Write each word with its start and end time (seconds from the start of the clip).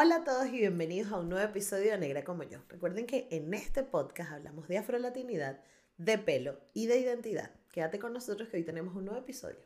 Hola 0.00 0.14
a 0.14 0.22
todos 0.22 0.46
y 0.46 0.58
bienvenidos 0.58 1.10
a 1.10 1.16
un 1.16 1.28
nuevo 1.28 1.44
episodio 1.44 1.90
de 1.90 1.98
Negra 1.98 2.22
como 2.22 2.44
yo. 2.44 2.60
Recuerden 2.68 3.04
que 3.04 3.26
en 3.32 3.52
este 3.52 3.82
podcast 3.82 4.30
hablamos 4.30 4.68
de 4.68 4.78
afrolatinidad, 4.78 5.58
de 5.96 6.18
pelo 6.18 6.60
y 6.72 6.86
de 6.86 7.00
identidad. 7.00 7.50
Quédate 7.72 7.98
con 7.98 8.12
nosotros 8.12 8.48
que 8.48 8.58
hoy 8.58 8.62
tenemos 8.62 8.94
un 8.94 9.06
nuevo 9.06 9.18
episodio. 9.18 9.56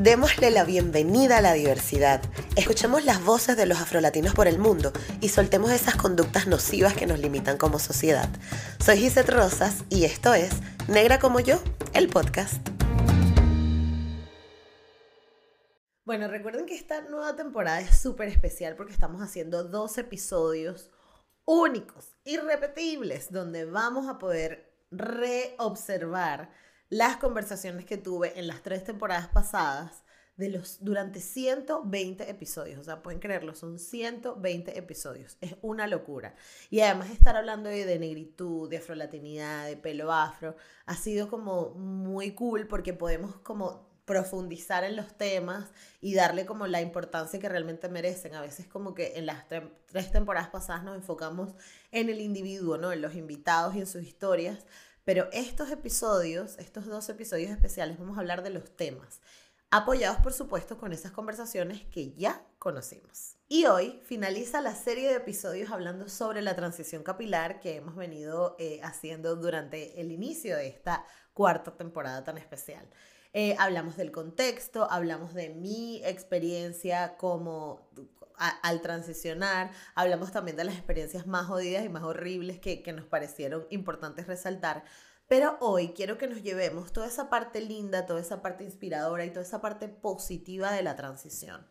Démosle 0.00 0.50
la 0.50 0.64
bienvenida 0.64 1.36
a 1.36 1.42
la 1.42 1.52
diversidad. 1.52 2.22
Escuchemos 2.56 3.04
las 3.04 3.22
voces 3.22 3.58
de 3.58 3.66
los 3.66 3.78
afrolatinos 3.78 4.32
por 4.32 4.46
el 4.46 4.58
mundo 4.58 4.94
y 5.20 5.28
soltemos 5.28 5.70
esas 5.70 5.96
conductas 5.96 6.46
nocivas 6.46 6.94
que 6.94 7.04
nos 7.04 7.18
limitan 7.18 7.58
como 7.58 7.78
sociedad. 7.78 8.30
Soy 8.82 8.96
Gisette 8.96 9.28
Rosas 9.28 9.84
y 9.90 10.04
esto 10.04 10.32
es 10.32 10.48
Negra 10.88 11.18
como 11.18 11.40
yo, 11.40 11.62
el 11.92 12.08
podcast. 12.08 12.71
Bueno, 16.04 16.26
recuerden 16.26 16.66
que 16.66 16.74
esta 16.74 17.00
nueva 17.02 17.36
temporada 17.36 17.80
es 17.80 17.96
súper 18.00 18.26
especial 18.28 18.74
porque 18.74 18.92
estamos 18.92 19.22
haciendo 19.22 19.62
dos 19.62 19.98
episodios 19.98 20.90
únicos, 21.44 22.16
irrepetibles, 22.24 23.30
donde 23.30 23.66
vamos 23.66 24.08
a 24.08 24.18
poder 24.18 24.74
reobservar 24.90 26.50
las 26.88 27.18
conversaciones 27.18 27.84
que 27.84 27.98
tuve 27.98 28.36
en 28.36 28.48
las 28.48 28.62
tres 28.64 28.82
temporadas 28.82 29.28
pasadas 29.28 30.02
de 30.36 30.48
los, 30.48 30.82
durante 30.82 31.20
120 31.20 32.28
episodios. 32.28 32.80
O 32.80 32.84
sea, 32.84 33.00
pueden 33.00 33.20
creerlo, 33.20 33.54
son 33.54 33.78
120 33.78 34.76
episodios. 34.76 35.36
Es 35.40 35.54
una 35.62 35.86
locura. 35.86 36.34
Y 36.68 36.80
además 36.80 37.10
estar 37.10 37.36
hablando 37.36 37.70
de, 37.70 37.86
de 37.86 38.00
negritud, 38.00 38.68
de 38.68 38.78
afrolatinidad, 38.78 39.66
de 39.66 39.76
pelo 39.76 40.12
afro, 40.12 40.56
ha 40.86 40.96
sido 40.96 41.28
como 41.28 41.70
muy 41.70 42.32
cool 42.32 42.66
porque 42.66 42.92
podemos 42.92 43.36
como 43.36 43.91
profundizar 44.12 44.84
en 44.84 44.94
los 44.94 45.16
temas 45.16 45.70
y 46.02 46.14
darle 46.14 46.44
como 46.44 46.66
la 46.66 46.82
importancia 46.82 47.40
que 47.40 47.48
realmente 47.48 47.88
merecen. 47.88 48.34
A 48.34 48.42
veces 48.42 48.66
como 48.66 48.94
que 48.94 49.14
en 49.16 49.24
las 49.24 49.46
tres 49.48 50.12
temporadas 50.12 50.50
pasadas 50.50 50.84
nos 50.84 50.96
enfocamos 50.96 51.54
en 51.92 52.10
el 52.10 52.20
individuo, 52.20 52.76
¿no? 52.76 52.92
En 52.92 53.00
los 53.00 53.14
invitados 53.14 53.74
y 53.74 53.80
en 53.80 53.86
sus 53.86 54.02
historias. 54.02 54.66
Pero 55.04 55.30
estos 55.32 55.70
episodios, 55.70 56.58
estos 56.58 56.84
dos 56.84 57.08
episodios 57.08 57.50
especiales, 57.50 57.98
vamos 57.98 58.18
a 58.18 58.20
hablar 58.20 58.42
de 58.42 58.50
los 58.50 58.76
temas, 58.76 59.22
apoyados 59.70 60.18
por 60.18 60.34
supuesto 60.34 60.76
con 60.76 60.92
esas 60.92 61.12
conversaciones 61.12 61.82
que 61.86 62.12
ya 62.12 62.44
conocimos. 62.58 63.36
Y 63.48 63.64
hoy 63.64 63.98
finaliza 64.04 64.60
la 64.60 64.74
serie 64.74 65.08
de 65.08 65.16
episodios 65.16 65.70
hablando 65.70 66.10
sobre 66.10 66.42
la 66.42 66.54
transición 66.54 67.02
capilar 67.02 67.60
que 67.60 67.76
hemos 67.76 67.96
venido 67.96 68.56
eh, 68.58 68.80
haciendo 68.82 69.36
durante 69.36 70.02
el 70.02 70.12
inicio 70.12 70.54
de 70.58 70.68
esta 70.68 71.06
cuarta 71.32 71.74
temporada 71.74 72.22
tan 72.22 72.36
especial. 72.36 72.86
Eh, 73.34 73.56
hablamos 73.58 73.96
del 73.96 74.12
contexto, 74.12 74.90
hablamos 74.90 75.32
de 75.34 75.50
mi 75.50 76.04
experiencia 76.04 77.16
como 77.16 77.88
al 78.36 78.82
transicionar, 78.82 79.70
hablamos 79.94 80.32
también 80.32 80.56
de 80.56 80.64
las 80.64 80.74
experiencias 80.74 81.26
más 81.26 81.46
jodidas 81.46 81.84
y 81.84 81.88
más 81.88 82.02
horribles 82.02 82.58
que, 82.58 82.82
que 82.82 82.92
nos 82.92 83.06
parecieron 83.06 83.66
importantes 83.70 84.26
resaltar. 84.26 84.84
Pero 85.28 85.56
hoy 85.60 85.92
quiero 85.94 86.18
que 86.18 86.26
nos 86.26 86.42
llevemos 86.42 86.92
toda 86.92 87.06
esa 87.06 87.30
parte 87.30 87.60
linda, 87.60 88.04
toda 88.04 88.20
esa 88.20 88.42
parte 88.42 88.64
inspiradora 88.64 89.24
y 89.24 89.30
toda 89.30 89.46
esa 89.46 89.60
parte 89.62 89.88
positiva 89.88 90.72
de 90.72 90.82
la 90.82 90.96
transición. 90.96 91.66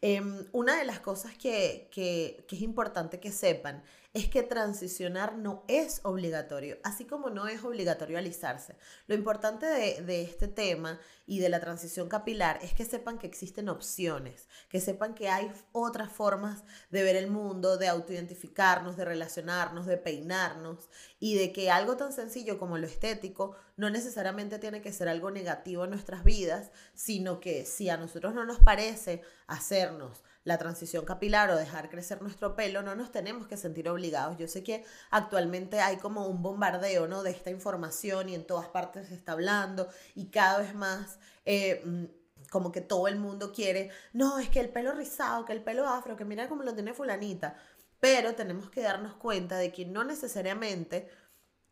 Em, 0.00 0.46
una 0.52 0.78
de 0.78 0.84
las 0.84 1.00
cosas 1.00 1.36
que, 1.36 1.88
que, 1.92 2.44
que, 2.48 2.56
es 2.56 2.62
importante 2.62 3.18
que 3.18 3.32
sepan 3.32 3.82
es 4.14 4.28
que 4.28 4.42
transicionar 4.42 5.36
no 5.36 5.64
es 5.68 6.00
obligatorio, 6.02 6.78
así 6.82 7.04
como 7.04 7.30
no 7.30 7.46
es 7.46 7.62
obligatorio 7.62 8.18
alisarse. 8.18 8.76
Lo 9.06 9.14
importante 9.14 9.66
de, 9.66 10.02
de, 10.02 10.22
este 10.22 10.48
tema 10.48 10.98
y 11.26 11.40
de 11.40 11.48
la 11.50 11.60
transición 11.60 12.08
capilar 12.08 12.58
es 12.62 12.72
que 12.72 12.84
sepan 12.84 13.18
que 13.18 13.26
existen 13.26 13.68
opciones, 13.68 14.48
que 14.70 14.80
sepan 14.80 15.14
que 15.14 15.28
hay 15.28 15.52
otras 15.72 16.10
formas 16.10 16.64
de 16.90 17.02
ver 17.02 17.16
el 17.16 17.30
mundo, 17.30 17.76
de 17.76 17.88
autoidentificarnos, 17.88 18.96
de 18.96 19.04
relacionarnos, 19.04 19.86
de 19.86 19.98
peinarnos 19.98 20.88
y 21.20 21.36
de 21.36 21.52
que 21.52 21.70
algo 21.70 21.96
tan 21.96 22.12
sencillo 22.12 22.58
como 22.58 22.78
lo 22.78 22.86
estético 22.86 23.56
no 23.76 23.90
necesariamente 23.90 24.58
tiene 24.58 24.80
que 24.80 24.92
ser 24.92 25.08
algo 25.08 25.30
negativo 25.30 25.84
en 25.84 25.90
nuestras 25.90 26.24
vidas, 26.24 26.70
sino 26.94 27.40
que 27.40 27.66
si 27.66 27.90
a 27.90 27.98
nosotros 27.98 28.34
no 28.34 28.44
nos 28.44 28.58
parece 28.58 29.22
hacernos 29.46 30.24
la 30.48 30.56
transición 30.56 31.04
capilar 31.04 31.50
o 31.50 31.56
dejar 31.56 31.90
crecer 31.90 32.22
nuestro 32.22 32.56
pelo, 32.56 32.80
no 32.80 32.94
nos 32.96 33.12
tenemos 33.12 33.46
que 33.46 33.58
sentir 33.58 33.86
obligados. 33.90 34.38
Yo 34.38 34.48
sé 34.48 34.64
que 34.64 34.82
actualmente 35.10 35.80
hay 35.80 35.98
como 35.98 36.26
un 36.26 36.42
bombardeo, 36.42 37.06
¿no? 37.06 37.22
De 37.22 37.30
esta 37.30 37.50
información 37.50 38.30
y 38.30 38.34
en 38.34 38.46
todas 38.46 38.68
partes 38.68 39.08
se 39.08 39.14
está 39.14 39.32
hablando 39.32 39.88
y 40.14 40.26
cada 40.30 40.58
vez 40.58 40.74
más... 40.74 41.18
Eh, 41.44 41.82
mm, 41.84 42.04
como 42.50 42.72
que 42.72 42.80
todo 42.80 43.08
el 43.08 43.18
mundo 43.18 43.52
quiere, 43.52 43.90
no, 44.14 44.38
es 44.38 44.48
que 44.48 44.60
el 44.60 44.70
pelo 44.70 44.92
rizado, 44.92 45.44
que 45.44 45.52
el 45.52 45.62
pelo 45.62 45.86
afro, 45.86 46.16
que 46.16 46.24
mira 46.24 46.48
cómo 46.48 46.62
lo 46.62 46.72
tiene 46.72 46.94
fulanita. 46.94 47.56
Pero 48.00 48.34
tenemos 48.36 48.70
que 48.70 48.80
darnos 48.80 49.16
cuenta 49.16 49.58
de 49.58 49.70
que 49.70 49.84
no 49.84 50.02
necesariamente 50.02 51.10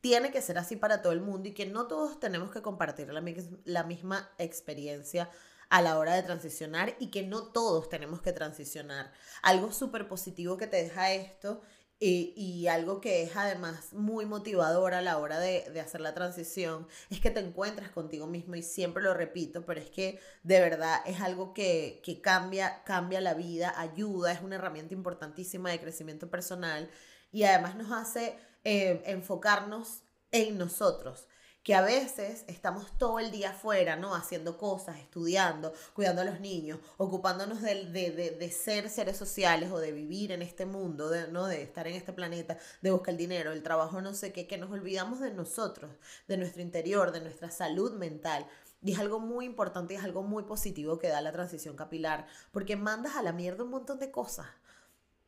tiene 0.03 0.31
que 0.32 0.43
ser 0.43 0.58
así 0.58 0.76
para 0.76 1.00
todo 1.00 1.14
el 1.14 1.22
mundo 1.22 1.48
y 1.48 1.54
que 1.54 1.64
no 1.64 1.87
todos 1.87 2.20
tenemos 2.20 2.50
que 2.50 2.60
compartir 2.60 3.10
la, 3.10 3.25
la 3.64 3.84
misma 3.84 4.28
experiencia 4.37 5.31
a 5.69 5.82
la 5.82 5.99
hora 5.99 6.15
de 6.15 6.22
transicionar 6.22 6.97
y 6.99 7.10
que 7.10 7.22
no 7.22 7.49
todos 7.49 7.88
tenemos 7.88 8.22
que 8.22 8.32
transicionar. 8.32 9.12
Algo 9.43 9.72
súper 9.72 10.09
positivo 10.09 10.56
que 10.56 10.66
te 10.66 10.77
deja 10.77 11.12
esto 11.12 11.62
y, 11.99 12.66
algo 12.69 13.00
que 13.00 13.22
es 13.22 13.37
además 13.37 13.94
muy 13.94 14.26
motivador 14.26 14.93
a 14.93 15.00
la 15.00 15.16
hora 15.16 15.38
de, 15.38 15.81
hacer 15.81 16.03
la 16.03 16.12
transición 16.12 16.87
es 17.09 17.21
que 17.21 17.31
te 17.31 17.41
encuentras 17.41 17.91
contigo 17.91 18.26
mismo 18.26 18.55
y 18.55 18.62
siempre 18.62 19.03
lo 19.03 19.15
repito, 19.15 19.65
pero 19.65 19.81
es 19.81 19.88
que 19.88 20.21
de 20.43 20.60
verdad 20.60 21.00
es 21.06 21.21
algo 21.22 21.55
que, 21.55 22.03
que 22.05 22.21
cambia, 22.21 22.82
cambia 22.84 23.21
la 23.22 23.32
vida, 23.32 23.72
ayuda, 23.81 24.32
es 24.32 24.43
una 24.43 24.56
herramienta 24.56 24.93
importantísima 24.93 25.71
de 25.71 25.81
crecimiento 25.81 26.28
personal 26.28 26.91
y 27.32 27.44
además 27.44 27.76
nos 27.76 27.91
hace 27.91 28.37
eh, 28.65 29.03
enfocarnos 29.06 30.03
en 30.32 30.59
nosotros 30.59 31.26
que 31.66 31.75
a 31.75 31.82
veces 31.82 32.44
estamos 32.47 32.97
todo 32.97 33.19
el 33.19 33.32
día 33.32 33.50
afuera, 33.50 33.97
¿no? 33.97 34.15
Haciendo 34.15 34.56
cosas, 34.56 35.00
estudiando, 35.00 35.72
cuidando 35.94 36.22
a 36.22 36.25
los 36.25 36.38
niños, 36.38 36.78
ocupándonos 36.97 37.60
de, 37.60 37.87
de, 37.87 38.12
de, 38.12 38.50
ser 38.53 38.88
seres 38.88 39.16
sociales 39.16 39.72
o 39.72 39.81
de 39.81 39.91
vivir 39.91 40.31
en 40.31 40.43
este 40.43 40.65
mundo, 40.65 41.09
de, 41.09 41.26
¿no? 41.26 41.49
De 41.49 41.62
estar 41.62 41.88
en 41.88 41.97
este 41.97 42.12
planeta, 42.12 42.56
de 42.82 42.93
buscar 42.93 43.10
el 43.15 43.19
dinero, 43.19 43.50
el 43.50 43.65
trabajo, 43.65 44.00
no 44.00 44.15
sé 44.15 44.32
qué, 44.32 44.47
que 44.47 44.59
nos 44.59 44.71
olvidamos 44.71 45.19
de 45.19 45.34
nosotros, 45.34 45.91
de 46.28 46.37
nuestro 46.37 46.62
interior, 46.62 47.10
de 47.10 47.21
nuestra 47.21 47.50
salud 47.50 47.94
mental. 47.94 48.47
Y 48.81 48.93
es 48.93 49.00
algo 49.00 49.19
muy 49.19 49.44
importante 49.44 49.94
y 49.94 49.97
es 49.97 50.05
algo 50.05 50.22
muy 50.22 50.44
positivo 50.44 51.00
que 51.00 51.09
da 51.09 51.21
la 51.21 51.32
transición 51.32 51.75
capilar, 51.75 52.28
porque 52.53 52.76
mandas 52.76 53.16
a 53.16 53.25
la 53.25 53.32
mierda 53.32 53.65
un 53.65 53.71
montón 53.71 53.99
de 53.99 54.12
cosas. 54.12 54.47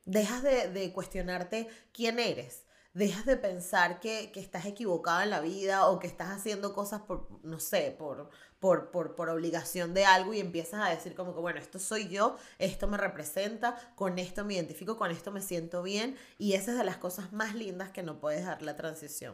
Dejas 0.05 0.41
de, 0.41 0.69
de 0.69 0.93
cuestionarte 0.93 1.67
quién 1.91 2.17
eres 2.17 2.63
dejas 2.99 3.25
de 3.25 3.37
pensar 3.37 3.99
que, 3.99 4.31
estás 4.35 4.65
equivocado 4.65 5.21
en 5.21 5.31
la 5.31 5.39
vida 5.39 5.87
o 5.87 5.99
que 5.99 6.07
estás 6.07 6.29
haciendo 6.29 6.73
cosas 6.73 7.01
por, 7.01 7.27
no 7.43 7.59
sé, 7.59 7.95
por, 7.97 8.29
por, 8.59 8.91
por, 8.91 9.15
por, 9.15 9.29
obligación 9.29 9.93
de 9.93 10.05
algo 10.05 10.33
y 10.33 10.39
empiezas 10.39 10.85
a 10.85 10.89
decir 10.89 11.15
como 11.15 11.33
que, 11.33 11.39
bueno, 11.39 11.59
esto 11.59 11.79
soy 11.79 12.09
yo, 12.09 12.35
esto 12.59 12.87
me 12.87 12.97
representa, 12.97 13.75
con 13.95 14.19
esto 14.19 14.45
me 14.45 14.53
identifico, 14.55 14.97
con 14.97 15.11
esto 15.11 15.31
me 15.31 15.41
siento 15.41 15.81
bien 15.81 16.15
y 16.37 16.53
esa 16.53 16.71
es 16.71 16.77
de 16.77 16.83
las 16.83 16.97
cosas 16.97 17.31
más 17.31 17.55
lindas 17.55 17.89
que 17.89 18.03
no 18.03 18.19
puedes 18.19 18.45
dar 18.45 18.61
la 18.61 18.75
transición. 18.75 19.33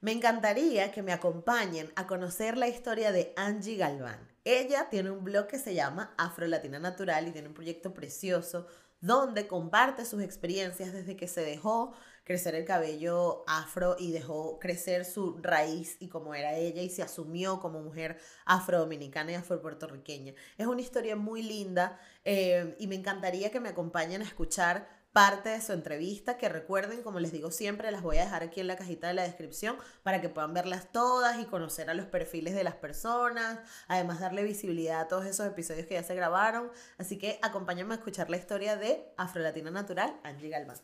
Me 0.00 0.10
encantaría 0.10 0.90
que 0.90 1.02
me 1.02 1.12
acompañen 1.12 1.92
a 1.94 2.06
conocer 2.06 2.56
la 2.56 2.66
historia 2.66 3.12
de 3.12 3.32
Angie 3.36 3.76
Galván. 3.76 4.18
Ella 4.44 4.88
tiene 4.90 5.10
un 5.10 5.22
blog 5.22 5.46
que 5.46 5.58
se 5.58 5.74
llama 5.74 6.12
Afro 6.18 6.46
Latina 6.48 6.80
Natural 6.80 7.28
y 7.28 7.30
tiene 7.30 7.48
un 7.48 7.54
proyecto 7.54 7.94
precioso 7.94 8.66
donde 9.00 9.46
comparte 9.46 10.04
sus 10.04 10.22
experiencias 10.22 10.92
desde 10.92 11.16
que 11.16 11.28
se 11.28 11.42
dejó 11.42 11.92
crecer 12.24 12.54
el 12.54 12.64
cabello 12.64 13.44
afro 13.46 13.96
y 13.98 14.12
dejó 14.12 14.58
crecer 14.58 15.04
su 15.04 15.38
raíz 15.42 15.96
y 16.00 16.08
como 16.08 16.34
era 16.34 16.54
ella 16.54 16.82
y 16.82 16.90
se 16.90 17.02
asumió 17.02 17.60
como 17.60 17.80
mujer 17.80 18.18
afrodominicana 18.44 19.32
y 19.32 19.34
afropuertorriqueña. 19.34 20.34
Es 20.56 20.66
una 20.66 20.80
historia 20.80 21.16
muy 21.16 21.42
linda 21.42 21.98
eh, 22.24 22.76
y 22.78 22.86
me 22.86 22.94
encantaría 22.94 23.50
que 23.50 23.60
me 23.60 23.70
acompañen 23.70 24.22
a 24.22 24.24
escuchar 24.24 25.02
parte 25.12 25.50
de 25.50 25.60
su 25.60 25.72
entrevista, 25.72 26.38
que 26.38 26.48
recuerden, 26.48 27.02
como 27.02 27.20
les 27.20 27.32
digo 27.32 27.50
siempre, 27.50 27.90
las 27.90 28.02
voy 28.02 28.16
a 28.16 28.24
dejar 28.24 28.42
aquí 28.42 28.60
en 28.60 28.66
la 28.66 28.76
cajita 28.76 29.08
de 29.08 29.14
la 29.14 29.22
descripción 29.22 29.76
para 30.02 30.20
que 30.20 30.28
puedan 30.28 30.54
verlas 30.54 30.90
todas 30.90 31.38
y 31.38 31.44
conocer 31.44 31.90
a 31.90 31.94
los 31.94 32.06
perfiles 32.06 32.54
de 32.54 32.64
las 32.64 32.76
personas, 32.76 33.58
además 33.88 34.20
darle 34.20 34.42
visibilidad 34.42 35.00
a 35.00 35.08
todos 35.08 35.26
esos 35.26 35.46
episodios 35.46 35.86
que 35.86 35.94
ya 35.94 36.02
se 36.02 36.14
grabaron. 36.14 36.70
Así 36.96 37.18
que 37.18 37.38
acompáñenme 37.42 37.94
a 37.94 37.98
escuchar 37.98 38.30
la 38.30 38.38
historia 38.38 38.76
de 38.76 39.12
Afrolatina 39.18 39.70
Natural, 39.70 40.18
Angie 40.24 40.48
Galván. 40.48 40.78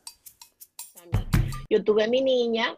Yo 1.68 1.84
tuve 1.84 2.08
mi 2.08 2.20
niña 2.22 2.76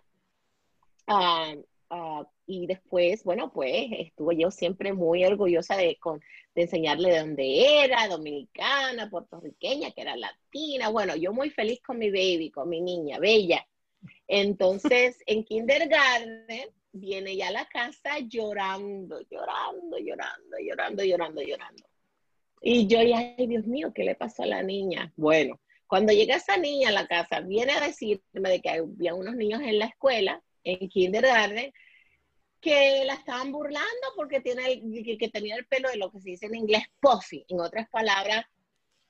ah, 1.06 1.54
ah, 1.90 2.26
y 2.46 2.66
después, 2.66 3.22
bueno, 3.22 3.52
pues 3.52 3.88
estuve 3.92 4.36
yo 4.36 4.50
siempre 4.50 4.92
muy 4.92 5.24
orgullosa 5.24 5.76
de, 5.76 5.98
de 6.54 6.62
enseñarle 6.62 7.10
de 7.10 7.18
dónde 7.20 7.84
era, 7.84 8.08
dominicana, 8.08 9.08
puertorriqueña, 9.08 9.92
que 9.92 10.00
era 10.00 10.16
latina. 10.16 10.88
Bueno, 10.88 11.14
yo 11.14 11.32
muy 11.32 11.50
feliz 11.50 11.80
con 11.80 11.98
mi 11.98 12.10
baby, 12.10 12.50
con 12.50 12.68
mi 12.68 12.80
niña, 12.80 13.18
bella. 13.18 13.64
Entonces, 14.26 15.18
en 15.26 15.44
kindergarten 15.44 16.70
viene 16.92 17.36
ya 17.36 17.48
a 17.48 17.52
la 17.52 17.68
casa 17.68 18.18
llorando, 18.18 19.20
llorando, 19.30 19.98
llorando, 19.98 20.56
llorando, 20.58 21.04
llorando, 21.04 21.42
llorando. 21.42 21.84
Y 22.62 22.86
yo, 22.88 22.98
ay, 22.98 23.46
Dios 23.46 23.66
mío, 23.66 23.92
¿qué 23.94 24.04
le 24.04 24.16
pasó 24.16 24.42
a 24.42 24.46
la 24.46 24.62
niña? 24.62 25.12
Bueno, 25.16 25.60
cuando 25.90 26.12
llega 26.12 26.36
esa 26.36 26.56
niña 26.56 26.90
a 26.90 26.92
la 26.92 27.08
casa, 27.08 27.40
viene 27.40 27.72
a 27.72 27.80
decirme 27.80 28.20
de 28.32 28.60
que 28.60 28.70
había 28.70 29.12
unos 29.12 29.34
niños 29.34 29.60
en 29.60 29.80
la 29.80 29.86
escuela, 29.86 30.40
en 30.62 30.88
kindergarten, 30.88 31.72
que 32.60 33.04
la 33.04 33.14
estaban 33.14 33.50
burlando 33.50 34.06
porque 34.14 34.40
tiene 34.40 34.80
que, 35.18 35.28
tenía 35.30 35.56
el 35.56 35.66
pelo 35.66 35.90
de 35.90 35.96
lo 35.96 36.12
que 36.12 36.20
se 36.20 36.30
dice 36.30 36.46
en 36.46 36.54
inglés 36.54 36.84
puffy, 37.00 37.44
en 37.48 37.58
otras 37.58 37.88
palabras, 37.88 38.46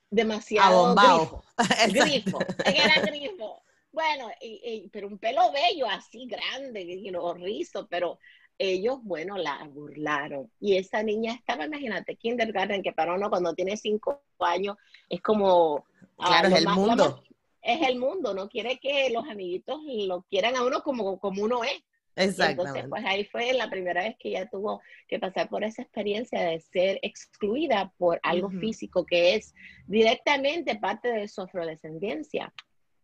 demasiado 0.09 0.95
grifo. 0.95 1.45
grifo, 1.93 2.39
era 2.65 3.03
grifo. 3.03 3.63
Bueno, 3.93 4.31
pero 4.91 5.09
un 5.09 5.19
pelo 5.19 5.53
bello, 5.53 5.87
así 5.87 6.27
grande, 6.27 6.81
y 6.81 7.11
know, 7.11 7.35
rizo, 7.35 7.89
pero 7.91 8.19
ellos, 8.61 8.99
bueno, 9.03 9.39
la 9.39 9.67
burlaron. 9.73 10.51
Y 10.61 10.77
esa 10.77 11.03
niña 11.03 11.33
estaba, 11.33 11.65
imagínate, 11.65 12.17
kindergarten, 12.17 12.83
que 12.83 12.93
para 12.93 13.15
uno 13.15 13.31
cuando 13.31 13.55
tiene 13.55 13.77
cinco 13.77 14.23
años 14.39 14.77
es 15.09 15.23
como... 15.23 15.87
Ah, 16.19 16.27
claro, 16.27 16.49
es 16.49 16.55
el 16.57 16.69
mundo. 16.69 17.25
es 17.63 17.89
el 17.89 17.99
mundo, 17.99 18.35
no 18.35 18.49
quiere 18.49 18.79
que 18.79 19.09
los 19.11 19.27
amiguitos 19.27 19.81
lo 20.07 20.23
quieran 20.23 20.57
a 20.57 20.63
uno 20.63 20.83
como, 20.83 21.19
como 21.19 21.43
uno 21.43 21.65
es. 21.65 21.83
Exactamente. 22.17 22.81
Entonces, 22.81 22.87
pues 22.91 23.05
ahí 23.07 23.25
fue 23.25 23.53
la 23.55 23.71
primera 23.71 24.03
vez 24.03 24.17
que 24.19 24.29
ella 24.29 24.49
tuvo 24.51 24.83
que 25.09 25.19
pasar 25.19 25.49
por 25.49 25.65
esa 25.65 25.81
experiencia 25.81 26.43
de 26.43 26.61
ser 26.61 26.99
excluida 27.03 27.95
por 27.97 28.21
algo 28.23 28.51
físico 28.51 29.07
que 29.07 29.37
es 29.37 29.55
directamente 29.87 30.77
parte 30.77 31.09
de 31.09 31.29
su 31.29 31.41
afrodescendencia. 31.41 32.53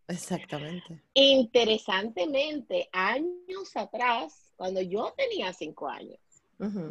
Exactamente. 0.09 1.03
Interesantemente, 1.15 2.89
años 2.93 3.75
atrás, 3.75 4.46
cuando 4.57 4.81
yo 4.81 5.15
tenía 5.17 5.53
cinco 5.53 5.89
años. 5.89 6.19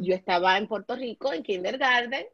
Yo 0.00 0.14
estaba 0.14 0.56
en 0.58 0.68
Puerto 0.68 0.94
Rico 0.94 1.32
en 1.32 1.42
kindergarten 1.42 2.24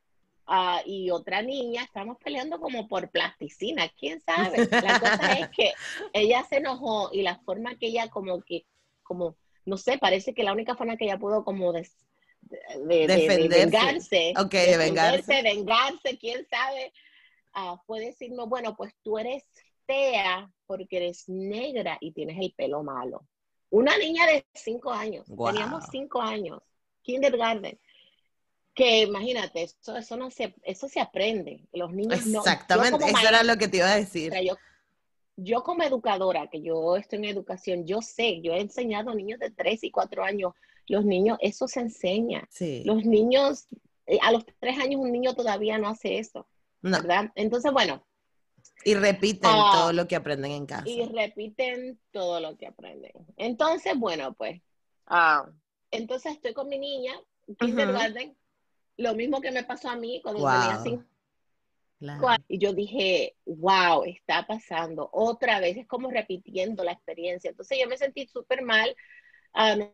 ah, 0.46 0.82
y 0.84 1.11
otra 1.11 1.40
niña, 1.40 1.82
estábamos 1.82 2.19
peleando 2.23 2.61
como 2.61 2.88
por 2.88 3.11
plasticina, 3.11 3.88
quién 3.88 4.20
sabe. 4.20 4.69
La 4.70 5.00
cosa 5.00 5.32
es 5.32 5.49
que 5.49 5.73
ella 6.12 6.44
se 6.46 6.56
enojó 6.56 7.08
y 7.11 7.23
la 7.23 7.38
forma 7.38 7.75
que 7.79 7.87
ella 7.87 8.08
como 8.08 8.43
que, 8.43 8.67
como, 9.02 9.34
no 9.64 9.79
sé, 9.79 9.96
parece 9.96 10.34
que 10.34 10.44
la 10.44 10.52
única 10.52 10.76
forma 10.76 10.99
que 10.99 11.06
ella 11.06 11.19
pudo 11.19 11.43
como 11.43 11.73
de, 11.73 11.88
de, 12.43 13.06
de, 13.06 13.49
vengarse, 13.49 14.34
de 14.37 14.76
vengarse, 14.76 15.43
vengarse, 15.43 16.19
quién 16.19 16.46
sabe, 16.50 16.93
uh, 17.56 17.79
fue 17.87 18.00
decirme, 18.00 18.44
bueno, 18.44 18.76
pues 18.76 18.94
tú 19.02 19.17
eres 19.17 19.43
fea 19.87 20.50
porque 20.67 20.99
eres 20.99 21.29
negra 21.29 21.96
y 22.00 22.12
tienes 22.12 22.38
el 22.38 22.52
pelo 22.52 22.82
malo. 22.82 23.26
Una 23.73 23.97
niña 23.97 24.27
de 24.27 24.45
cinco 24.53 24.93
años, 24.93 25.25
teníamos 25.27 25.85
cinco 25.91 26.21
años, 26.21 26.61
kindergarten, 27.01 27.79
que 28.75 29.01
imagínate, 29.01 29.63
eso, 29.63 29.97
eso, 29.97 30.17
no 30.19 30.31
se, 30.31 30.55
eso 30.63 30.89
se 30.89 31.01
aprende. 31.01 31.67
Los 31.73 31.91
niños 31.91 32.21
Exactamente, 32.27 33.03
eso 33.03 33.27
era 33.27 33.43
lo 33.43 33.57
que 33.57 33.69
te 33.69 33.79
iba 33.79 33.91
a 33.91 33.97
decir. 33.97 34.31
yo, 35.37 35.63
como 35.63 35.85
educadora, 35.85 36.49
que 36.49 36.61
yo 36.61 36.97
estoy 36.97 37.21
en 37.21 37.25
educación, 37.25 37.87
yo 37.87 38.03
sé, 38.03 38.43
yo 38.43 38.53
he 38.53 38.61
enseñado 38.61 39.11
a 39.11 39.15
niños 39.15 39.41
de 39.41 39.51
tres 39.51 39.83
y 39.85 39.91
cuatro 39.91 40.23
años, 40.23 40.53
los 40.87 41.07
niños, 41.07 41.39
eso 41.41 41.67
se 41.67 41.81
enseña. 41.81 42.47
Los 42.85 43.07
niños, 43.07 43.69
eh, 44.05 44.19
a 44.21 44.33
los 44.33 44.45
tres 44.61 44.79
años 44.81 45.01
un 45.01 45.13
niño 45.13 45.33
todavía 45.33 45.79
no 45.79 45.89
hace 45.89 46.19
eso, 46.19 46.47
¿verdad? 46.83 47.33
Entonces, 47.37 47.73
bueno, 47.73 48.05
y 48.84 48.94
repiten 48.94 49.50
ah, 49.52 49.70
todo 49.75 49.93
lo 49.93 50.08
que 50.08 50.17
aprenden 50.17 50.52
en 50.52 50.67
casa. 50.67 50.88
Y 50.88 51.06
repiten 51.06 51.99
todo 52.11 52.40
lo 52.40 52.56
que 52.56 52.67
aprenden. 52.67 53.12
Entonces, 53.37 53.94
bueno, 53.96 54.34
pues, 54.34 54.61
ah, 55.06 55.49
entonces 55.90 56.32
estoy 56.32 56.55
con 56.55 56.69
mi 56.69 56.79
niña, 56.79 57.12
kindergarten, 57.58 58.37
lo 58.96 59.14
mismo 59.14 59.40
que 59.40 59.50
me 59.50 59.64
pasó 59.64 59.90
a 59.90 59.96
mí 59.96 60.20
cuando 60.23 60.40
tenía 60.40 60.81
cinco 60.82 61.05
Y 62.49 62.58
yo 62.58 62.73
dije, 62.73 63.37
wow, 63.44 64.05
está 64.05 64.46
pasando 64.46 65.08
otra 65.12 65.61
vez, 65.61 65.76
es 65.76 65.87
como 65.87 66.11
repitiendo 66.11 66.84
la 66.84 66.93
experiencia. 66.93 67.50
Entonces 67.50 67.79
yo 67.81 67.88
me 67.88 67.96
sentí 67.96 68.26
súper 68.26 68.62
mal, 68.62 68.94
uh, 69.55 69.76
no 69.76 69.93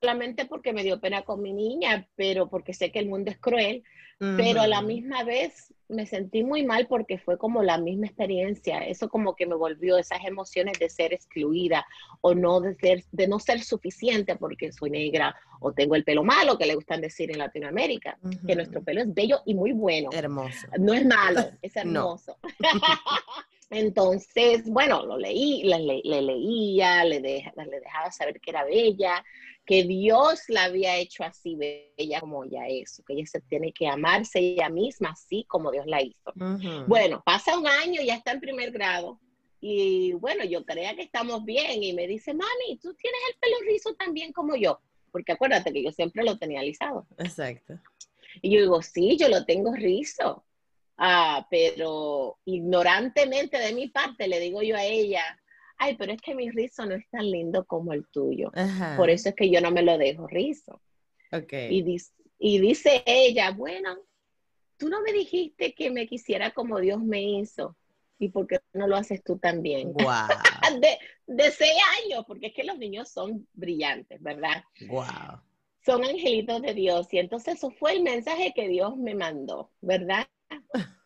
solamente 0.00 0.44
porque 0.44 0.72
me 0.72 0.82
dio 0.82 1.00
pena 1.00 1.22
con 1.22 1.42
mi 1.42 1.52
niña, 1.52 2.06
pero 2.16 2.48
porque 2.48 2.74
sé 2.74 2.92
que 2.92 2.98
el 2.98 3.08
mundo 3.08 3.30
es 3.30 3.38
cruel, 3.38 3.82
pero 4.18 4.62
a 4.62 4.66
la 4.66 4.80
misma 4.80 5.24
vez 5.24 5.74
me 5.88 6.06
sentí 6.06 6.42
muy 6.42 6.64
mal 6.64 6.86
porque 6.86 7.18
fue 7.18 7.36
como 7.36 7.62
la 7.62 7.76
misma 7.76 8.06
experiencia, 8.06 8.78
eso 8.78 9.10
como 9.10 9.36
que 9.36 9.46
me 9.46 9.54
volvió 9.54 9.98
esas 9.98 10.24
emociones 10.24 10.78
de 10.78 10.88
ser 10.88 11.12
excluida 11.12 11.86
o 12.22 12.34
no 12.34 12.60
de, 12.60 12.74
ser, 12.76 13.04
de 13.12 13.28
no 13.28 13.38
ser 13.38 13.60
suficiente 13.62 14.36
porque 14.36 14.72
soy 14.72 14.90
negra 14.90 15.36
o 15.60 15.72
tengo 15.72 15.94
el 15.94 16.04
pelo 16.04 16.24
malo, 16.24 16.56
que 16.56 16.66
le 16.66 16.74
gustan 16.74 17.02
decir 17.02 17.30
en 17.30 17.38
Latinoamérica, 17.38 18.18
que 18.46 18.56
nuestro 18.56 18.82
pelo 18.82 19.02
es 19.02 19.12
bello 19.12 19.42
y 19.44 19.54
muy 19.54 19.72
bueno. 19.72 20.08
Hermoso. 20.12 20.66
No 20.78 20.94
es 20.94 21.04
malo, 21.04 21.50
es 21.62 21.76
hermoso. 21.76 22.38
Entonces, 23.70 24.62
bueno, 24.64 25.04
lo 25.04 25.18
leí, 25.18 25.64
le, 25.64 25.78
leía, 25.78 27.04
le, 27.04 27.20
le 27.20 27.80
dejaba 27.80 28.10
saber 28.12 28.40
que 28.40 28.50
era 28.50 28.64
bella, 28.64 29.24
que 29.66 29.82
Dios 29.82 30.44
la 30.48 30.64
había 30.64 30.96
hecho 30.96 31.24
así 31.24 31.56
bella 31.56 32.20
como 32.20 32.44
ella 32.44 32.68
es, 32.68 33.02
que 33.06 33.14
ella 33.14 33.26
se 33.26 33.40
tiene 33.40 33.72
que 33.72 33.88
amarse 33.88 34.38
ella 34.38 34.68
misma 34.68 35.10
así 35.10 35.44
como 35.48 35.72
Dios 35.72 35.86
la 35.86 36.00
hizo. 36.02 36.32
Bueno, 36.86 37.22
pasa 37.26 37.58
un 37.58 37.66
año, 37.66 38.00
ya 38.00 38.14
está 38.14 38.30
en 38.30 38.40
primer 38.40 38.70
grado, 38.70 39.20
y 39.60 40.12
bueno, 40.12 40.44
yo 40.44 40.64
creía 40.64 40.94
que 40.94 41.02
estamos 41.02 41.44
bien, 41.44 41.82
y 41.82 41.92
me 41.92 42.06
dice, 42.06 42.32
mami, 42.32 42.78
tú 42.80 42.94
tienes 42.94 43.20
el 43.28 43.38
pelo 43.40 43.56
rizo 43.66 43.94
también 43.94 44.32
como 44.32 44.54
yo, 44.54 44.80
porque 45.10 45.32
acuérdate 45.32 45.72
que 45.72 45.82
yo 45.82 45.90
siempre 45.90 46.22
lo 46.22 46.38
tenía 46.38 46.60
alisado. 46.60 47.06
Exacto. 47.18 47.74
Y 48.42 48.54
yo 48.54 48.60
digo, 48.60 48.82
sí, 48.82 49.16
yo 49.16 49.28
lo 49.28 49.44
tengo 49.44 49.74
rizo. 49.74 50.44
Ah, 50.98 51.46
pero 51.50 52.38
ignorantemente 52.46 53.58
de 53.58 53.74
mi 53.74 53.88
parte 53.88 54.28
le 54.28 54.40
digo 54.40 54.62
yo 54.62 54.76
a 54.76 54.84
ella, 54.84 55.38
ay, 55.78 55.96
pero 55.96 56.12
es 56.12 56.20
que 56.20 56.34
mi 56.34 56.50
rizo 56.50 56.86
no 56.86 56.94
es 56.94 57.08
tan 57.10 57.30
lindo 57.30 57.64
como 57.64 57.92
el 57.92 58.06
tuyo. 58.08 58.50
Por 58.96 59.10
eso 59.10 59.28
es 59.28 59.34
que 59.34 59.50
yo 59.50 59.60
no 59.60 59.70
me 59.70 59.82
lo 59.82 59.98
dejo 59.98 60.26
rizo. 60.26 60.80
Okay. 61.32 61.74
Y, 61.76 61.82
dice, 61.82 62.12
y 62.38 62.58
dice 62.60 63.02
ella, 63.06 63.50
bueno, 63.50 63.96
tú 64.76 64.88
no 64.88 65.00
me 65.02 65.12
dijiste 65.12 65.74
que 65.74 65.90
me 65.90 66.06
quisiera 66.06 66.52
como 66.52 66.80
Dios 66.80 67.02
me 67.02 67.22
hizo. 67.22 67.76
¿Y 68.18 68.30
por 68.30 68.46
qué 68.46 68.60
no 68.72 68.86
lo 68.86 68.96
haces 68.96 69.22
tú 69.22 69.38
también? 69.38 69.92
Wow. 69.94 70.80
de, 70.80 70.98
de 71.26 71.50
seis 71.50 71.76
años, 72.04 72.24
porque 72.26 72.46
es 72.46 72.54
que 72.54 72.64
los 72.64 72.78
niños 72.78 73.10
son 73.10 73.46
brillantes, 73.52 74.22
¿verdad? 74.22 74.64
Wow. 74.88 75.40
Son 75.84 76.02
angelitos 76.02 76.62
de 76.62 76.74
Dios. 76.74 77.12
Y 77.12 77.18
entonces 77.18 77.56
eso 77.56 77.70
fue 77.70 77.92
el 77.92 78.02
mensaje 78.02 78.52
que 78.54 78.68
Dios 78.68 78.96
me 78.96 79.14
mandó, 79.14 79.70
¿verdad? 79.80 80.26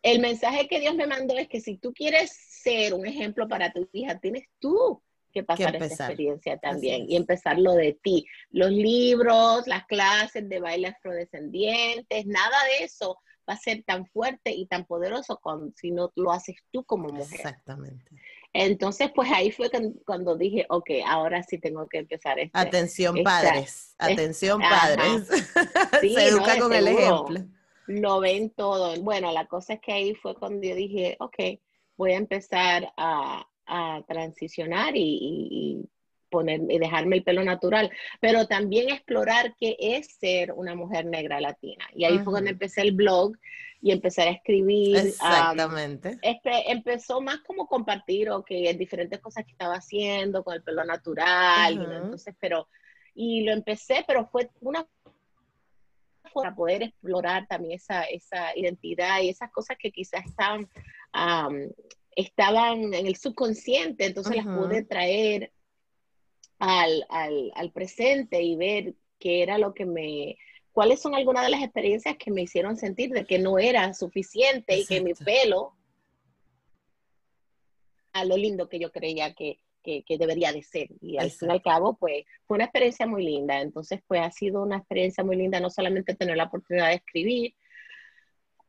El 0.03 0.21
mensaje 0.21 0.67
que 0.67 0.81
Dios 0.81 0.95
me 0.95 1.07
mandó 1.07 1.37
es 1.37 1.49
que 1.49 1.61
si 1.61 1.77
tú 1.77 1.93
quieres 1.93 2.33
ser 2.33 2.95
un 2.95 3.07
ejemplo 3.07 3.49
para 3.49 3.73
tu 3.73 3.88
hija, 3.93 4.19
tienes 4.19 4.45
tú 4.59 5.03
que 5.33 5.45
pasar 5.45 5.76
esa 5.76 6.07
experiencia 6.07 6.59
también 6.59 7.05
y 7.09 7.17
empezar 7.17 7.59
lo 7.59 7.75
de 7.75 7.99
ti. 8.03 8.26
Los 8.50 8.71
libros, 8.71 9.67
las 9.67 9.87
clases 9.87 10.49
de 10.49 10.61
baile 10.61 10.88
afrodescendientes, 10.88 12.26
nada 12.26 12.57
de 12.64 12.85
eso 12.85 13.19
va 13.49 13.55
a 13.55 13.59
ser 13.59 13.83
tan 13.85 14.07
fuerte 14.07 14.53
y 14.53 14.67
tan 14.67 14.87
poderoso 14.87 15.41
si 15.76 15.91
no 15.91 16.12
lo 16.17 16.33
haces 16.33 16.57
tú 16.71 16.85
como 16.85 17.09
mujer. 17.09 17.35
Exactamente. 17.35 18.11
Entonces, 18.53 19.12
pues 19.14 19.31
ahí 19.31 19.53
fue 19.53 19.71
cuando 20.05 20.37
dije, 20.37 20.67
ok, 20.69 20.91
ahora 21.07 21.43
sí 21.45 21.59
tengo 21.59 21.87
que 21.87 21.99
empezar. 21.99 22.38
Este, 22.41 22.59
atención 22.59 23.23
padres, 23.23 23.95
atención 23.99 24.61
padres. 24.61 25.29
Se 26.00 26.29
educa 26.29 26.59
con 26.59 26.73
el 26.73 26.88
ejemplo 26.88 27.47
lo 27.90 28.20
ven 28.20 28.50
todo. 28.50 28.94
Bueno, 29.02 29.32
la 29.32 29.47
cosa 29.47 29.75
es 29.75 29.80
que 29.80 29.92
ahí 29.92 30.14
fue 30.14 30.35
cuando 30.35 30.66
yo 30.66 30.75
dije, 30.75 31.16
ok, 31.18 31.37
voy 31.97 32.12
a 32.12 32.16
empezar 32.16 32.92
a, 32.97 33.47
transicionar 34.09 34.94
y, 34.97 35.88
poner 36.28 36.61
y 36.68 36.78
dejarme 36.80 37.16
el 37.16 37.23
pelo 37.23 37.44
natural, 37.44 37.88
pero 38.20 38.49
también 38.49 38.90
explorar 38.90 39.54
qué 39.56 39.76
es 39.78 40.16
ser 40.18 40.52
una 40.52 40.75
mujer 40.75 41.06
negra 41.06 41.40
latina. 41.40 41.85
Y 41.94 42.04
ahí 42.04 42.18
fue 42.18 42.32
cuando 42.32 42.50
empecé 42.50 42.80
el 42.80 42.92
blog 42.92 43.37
y 43.80 43.92
empecé 43.92 44.23
a 44.23 44.30
escribir. 44.30 44.97
Exactamente. 44.97 46.18
este, 46.23 46.73
empezó 46.73 47.20
más 47.20 47.38
como 47.47 47.68
compartir, 47.68 48.30
o 48.30 48.44
que 48.44 48.75
diferentes 48.75 49.20
cosas 49.20 49.44
que 49.44 49.52
estaba 49.52 49.75
haciendo 49.75 50.42
con 50.42 50.54
el 50.54 50.64
pelo 50.64 50.85
natural, 50.85 51.75
entonces, 51.75 52.35
pero, 52.40 52.68
y 53.14 53.42
lo 53.42 53.52
empecé, 53.52 54.04
pero 54.06 54.26
fue 54.26 54.50
una 54.61 54.85
para 56.33 56.55
poder 56.55 56.83
explorar 56.83 57.47
también 57.47 57.75
esa, 57.75 58.05
esa 58.05 58.57
identidad 58.57 59.21
y 59.21 59.29
esas 59.29 59.51
cosas 59.51 59.77
que 59.79 59.91
quizás 59.93 60.25
estaban, 60.25 60.69
estaban 62.17 62.95
en 62.95 63.07
el 63.07 63.17
subconsciente, 63.17 64.07
entonces 64.07 64.37
las 64.37 64.47
pude 64.47 64.83
traer 64.85 65.53
al, 66.59 67.07
al, 67.09 67.53
al, 67.55 67.73
presente 67.73 68.43
y 68.43 68.57
ver 68.57 68.95
qué 69.19 69.43
era 69.43 69.59
lo 69.59 69.73
que 69.75 69.87
me, 69.87 70.37
cuáles 70.73 71.01
son 71.01 71.15
algunas 71.15 71.45
de 71.45 71.51
las 71.51 71.63
experiencias 71.63 72.17
que 72.17 72.31
me 72.31 72.43
hicieron 72.43 72.77
sentir 72.77 73.11
de 73.11 73.25
que 73.25 73.39
no 73.39 73.59
era 73.59 73.93
suficiente 73.95 74.79
y 74.79 74.87
que 74.87 75.01
mi 75.01 75.15
pelo, 75.15 75.75
a 78.13 78.25
lo 78.25 78.37
lindo 78.37 78.69
que 78.69 78.79
yo 78.79 78.91
creía 78.91 79.35
que, 79.35 79.59
que, 79.83 80.05
debería 80.19 80.53
de 80.53 80.63
ser. 80.63 80.89
Y 81.01 81.19
al 81.19 81.31
fin 81.31 81.51
y 81.51 81.53
al 81.53 81.63
cabo, 81.63 81.97
pues 81.97 82.25
fue 82.47 82.57
una 82.57 82.65
experiencia 82.65 83.07
muy 83.07 83.25
linda. 83.25 83.61
Entonces, 83.61 84.01
pues 84.07 84.21
ha 84.21 84.31
sido 84.31 84.63
una 84.63 84.79
experiencia 84.79 85.25
muy 85.25 85.37
linda 85.37 85.61
no 85.61 85.71
solamente 85.71 86.15
tener 86.15 86.37
la 86.37 86.45
oportunidad 86.45 86.89
de 86.89 86.95
escribir, 86.95 87.55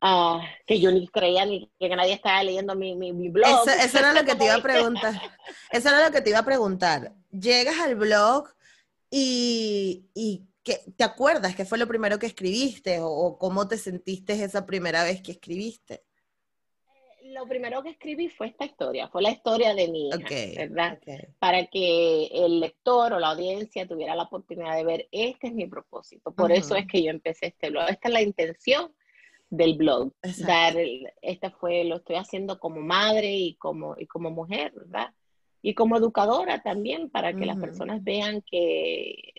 Ah, 0.04 0.40
que 0.66 0.80
yo 0.80 0.90
ni 0.90 1.06
creía 1.06 1.46
ni 1.46 1.70
que 1.78 1.88
nadie 1.94 2.14
estaba 2.14 2.42
leyendo 2.42 2.74
mi, 2.74 2.96
mi, 2.96 3.28
blog. 3.28 3.68
Eso, 3.68 3.98
era 4.00 4.12
lo 4.12 4.24
que 4.24 4.34
te 4.34 4.46
iba 4.46 4.56
a 4.56 4.58
preguntar. 4.62 5.14
Eso 5.70 5.88
era 5.90 6.04
lo 6.04 6.10
que 6.12 6.20
te 6.20 6.30
iba 6.30 6.40
a 6.40 6.44
preguntar. 6.44 7.12
Llegas 7.30 7.78
al 7.78 7.94
blog 7.94 8.48
y, 9.08 10.10
y 10.12 10.44
¿te 10.64 11.04
acuerdas 11.04 11.54
qué 11.54 11.64
fue 11.64 11.78
lo 11.78 11.86
primero 11.86 12.18
que 12.18 12.26
escribiste 12.26 12.98
o, 13.00 13.38
cómo 13.38 13.68
te 13.68 13.78
sentiste 13.78 14.32
esa 14.42 14.66
primera 14.66 15.04
vez 15.04 15.22
que 15.22 15.30
escribiste? 15.30 16.02
Lo 17.32 17.46
primero 17.46 17.82
que 17.82 17.90
escribí 17.90 18.28
fue 18.28 18.48
esta 18.48 18.64
historia, 18.64 19.08
fue 19.08 19.22
la 19.22 19.30
historia 19.30 19.74
de 19.74 19.88
mi 19.88 20.08
hija, 20.08 20.18
¿verdad? 20.58 20.98
Para 21.38 21.66
que 21.66 22.26
el 22.26 22.60
lector 22.60 23.14
o 23.14 23.18
la 23.18 23.30
audiencia 23.30 23.86
tuviera 23.88 24.14
la 24.14 24.24
oportunidad 24.24 24.76
de 24.76 24.84
ver, 24.84 25.08
este 25.10 25.46
es 25.46 25.54
mi 25.54 25.66
propósito, 25.66 26.32
por 26.32 26.52
eso 26.52 26.76
es 26.76 26.86
que 26.86 27.02
yo 27.02 27.10
empecé 27.10 27.46
este 27.46 27.70
blog, 27.70 27.88
esta 27.88 28.08
es 28.08 28.14
la 28.14 28.22
intención 28.22 28.92
del 29.48 29.76
blog. 29.76 30.12
Dar 30.46 30.74
esta 31.22 31.50
fue, 31.50 31.84
lo 31.84 31.96
estoy 31.96 32.16
haciendo 32.16 32.58
como 32.58 32.80
madre 32.80 33.34
y 33.34 33.54
como, 33.54 33.94
y 33.98 34.06
como 34.06 34.30
mujer, 34.30 34.72
¿verdad? 34.74 35.14
Y 35.62 35.74
como 35.74 35.96
educadora 35.96 36.62
también, 36.62 37.08
para 37.08 37.32
que 37.32 37.46
las 37.46 37.56
personas 37.56 38.04
vean 38.04 38.42
que 38.42 39.32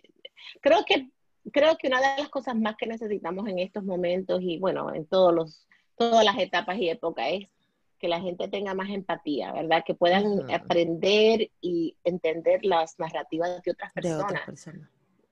creo 0.62 0.84
que 0.86 1.10
creo 1.52 1.78
que 1.78 1.88
una 1.88 2.00
de 2.00 2.22
las 2.22 2.30
cosas 2.30 2.56
más 2.56 2.76
que 2.78 2.88
necesitamos 2.88 3.48
en 3.48 3.60
estos 3.60 3.84
momentos 3.84 4.42
y 4.42 4.58
bueno, 4.58 4.94
en 4.94 5.06
todos 5.06 5.34
los, 5.34 5.68
todas 5.96 6.24
las 6.24 6.38
etapas 6.40 6.78
y 6.78 6.90
épocas 6.90 7.26
es 7.30 7.48
que 8.04 8.10
la 8.10 8.20
gente 8.20 8.50
tenga 8.50 8.74
más 8.74 8.90
empatía, 8.90 9.54
¿verdad? 9.54 9.86
Que 9.86 9.94
puedan 9.94 10.52
aprender 10.52 11.50
y 11.62 11.96
entender 12.04 12.66
las 12.66 13.00
narrativas 13.00 13.64
de 13.64 13.72
otras 13.72 13.94
personas. 13.94 14.68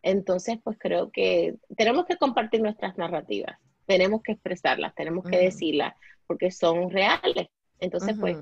Entonces, 0.02 0.58
pues 0.64 0.78
creo 0.80 1.12
que 1.12 1.58
tenemos 1.76 2.06
que 2.06 2.16
compartir 2.16 2.62
nuestras 2.62 2.98
narrativas 2.98 3.58
tenemos 3.92 4.22
que 4.24 4.32
expresarlas, 4.32 4.96
tenemos 4.96 5.26
que 5.26 5.38
decirlas, 5.38 5.94
porque 6.26 6.50
son 6.50 6.90
reales. 6.92 7.48
Entonces, 7.80 8.16
pues, 8.18 8.38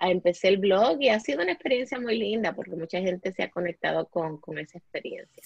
empecé 0.00 0.48
el 0.48 0.58
blog 0.58 1.00
y 1.00 1.10
ha 1.10 1.20
sido 1.20 1.42
una 1.42 1.52
experiencia 1.52 2.00
muy 2.00 2.18
linda, 2.18 2.54
porque 2.54 2.74
mucha 2.74 2.98
gente 2.98 3.32
se 3.32 3.44
ha 3.44 3.50
conectado 3.50 4.06
con, 4.06 4.38
con 4.38 4.58
esa 4.58 4.78
experiencia. 4.78 5.44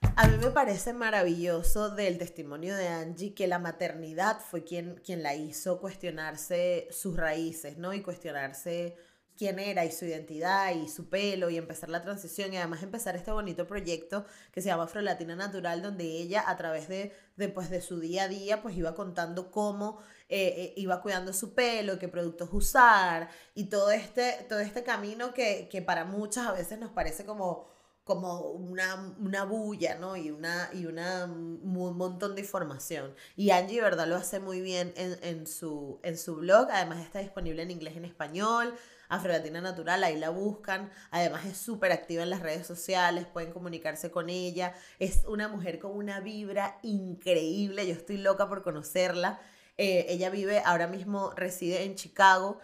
A 0.00 0.26
mí 0.26 0.36
me 0.36 0.50
parece 0.50 0.92
maravilloso 0.92 1.90
del 1.90 2.18
testimonio 2.18 2.76
de 2.76 2.88
Angie 2.88 3.34
que 3.34 3.46
la 3.46 3.60
maternidad 3.60 4.40
fue 4.40 4.64
quien, 4.64 5.00
quien 5.04 5.22
la 5.22 5.36
hizo 5.36 5.80
cuestionarse 5.80 6.88
sus 6.90 7.16
raíces, 7.16 7.78
¿no? 7.78 7.94
Y 7.94 8.02
cuestionarse 8.02 8.96
quién 9.36 9.60
era 9.60 9.84
y 9.84 9.92
su 9.92 10.04
identidad 10.06 10.74
y 10.74 10.88
su 10.88 11.08
pelo 11.08 11.50
y 11.50 11.56
empezar 11.56 11.88
la 11.88 12.02
transición 12.02 12.52
y 12.52 12.56
además 12.56 12.82
empezar 12.82 13.14
este 13.14 13.30
bonito 13.30 13.68
proyecto 13.68 14.24
que 14.50 14.60
se 14.60 14.70
llama 14.70 14.82
Afro 14.82 15.00
Latina 15.00 15.36
Natural 15.36 15.80
donde 15.80 16.04
ella 16.04 16.42
a 16.48 16.56
través 16.56 16.88
de, 16.88 17.12
de, 17.36 17.48
pues, 17.48 17.70
de 17.70 17.80
su 17.80 18.00
día 18.00 18.24
a 18.24 18.28
día 18.28 18.60
pues 18.60 18.76
iba 18.76 18.96
contando 18.96 19.52
cómo 19.52 20.00
eh, 20.28 20.54
eh, 20.56 20.74
iba 20.76 21.00
cuidando 21.00 21.32
su 21.32 21.54
pelo, 21.54 22.00
qué 22.00 22.08
productos 22.08 22.48
usar 22.52 23.30
y 23.54 23.66
todo 23.66 23.92
este, 23.92 24.44
todo 24.48 24.58
este 24.58 24.82
camino 24.82 25.32
que, 25.32 25.68
que 25.70 25.80
para 25.80 26.04
muchas 26.04 26.48
a 26.48 26.52
veces 26.52 26.80
nos 26.80 26.90
parece 26.90 27.24
como 27.24 27.77
como 28.08 28.40
una, 28.40 29.14
una, 29.20 29.44
bulla, 29.44 29.96
¿no? 29.96 30.16
Y, 30.16 30.30
una, 30.30 30.70
y 30.72 30.86
una, 30.86 31.26
un 31.26 31.96
montón 31.98 32.34
de 32.34 32.40
información. 32.40 33.14
Y 33.36 33.50
Angie, 33.50 33.82
¿verdad? 33.82 34.06
Lo 34.08 34.16
hace 34.16 34.40
muy 34.40 34.62
bien 34.62 34.94
en, 34.96 35.18
en, 35.22 35.46
su, 35.46 36.00
en 36.02 36.16
su 36.16 36.36
blog. 36.36 36.68
Además 36.72 37.04
está 37.04 37.18
disponible 37.18 37.62
en 37.62 37.70
inglés 37.70 37.94
y 37.94 37.98
en 37.98 38.06
español. 38.06 38.74
Afrolatina 39.10 39.60
Natural, 39.60 40.02
ahí 40.04 40.18
la 40.18 40.30
buscan. 40.30 40.90
Además 41.10 41.44
es 41.44 41.58
súper 41.58 41.92
activa 41.92 42.22
en 42.22 42.30
las 42.30 42.40
redes 42.40 42.66
sociales, 42.66 43.26
pueden 43.26 43.52
comunicarse 43.52 44.10
con 44.10 44.30
ella. 44.30 44.74
Es 44.98 45.26
una 45.26 45.48
mujer 45.48 45.78
con 45.78 45.92
una 45.92 46.20
vibra 46.20 46.78
increíble, 46.82 47.86
yo 47.86 47.92
estoy 47.92 48.16
loca 48.16 48.48
por 48.48 48.62
conocerla. 48.62 49.38
Eh, 49.76 50.06
ella 50.08 50.30
vive, 50.30 50.62
ahora 50.64 50.86
mismo 50.86 51.32
reside 51.36 51.84
en 51.84 51.94
Chicago 51.94 52.58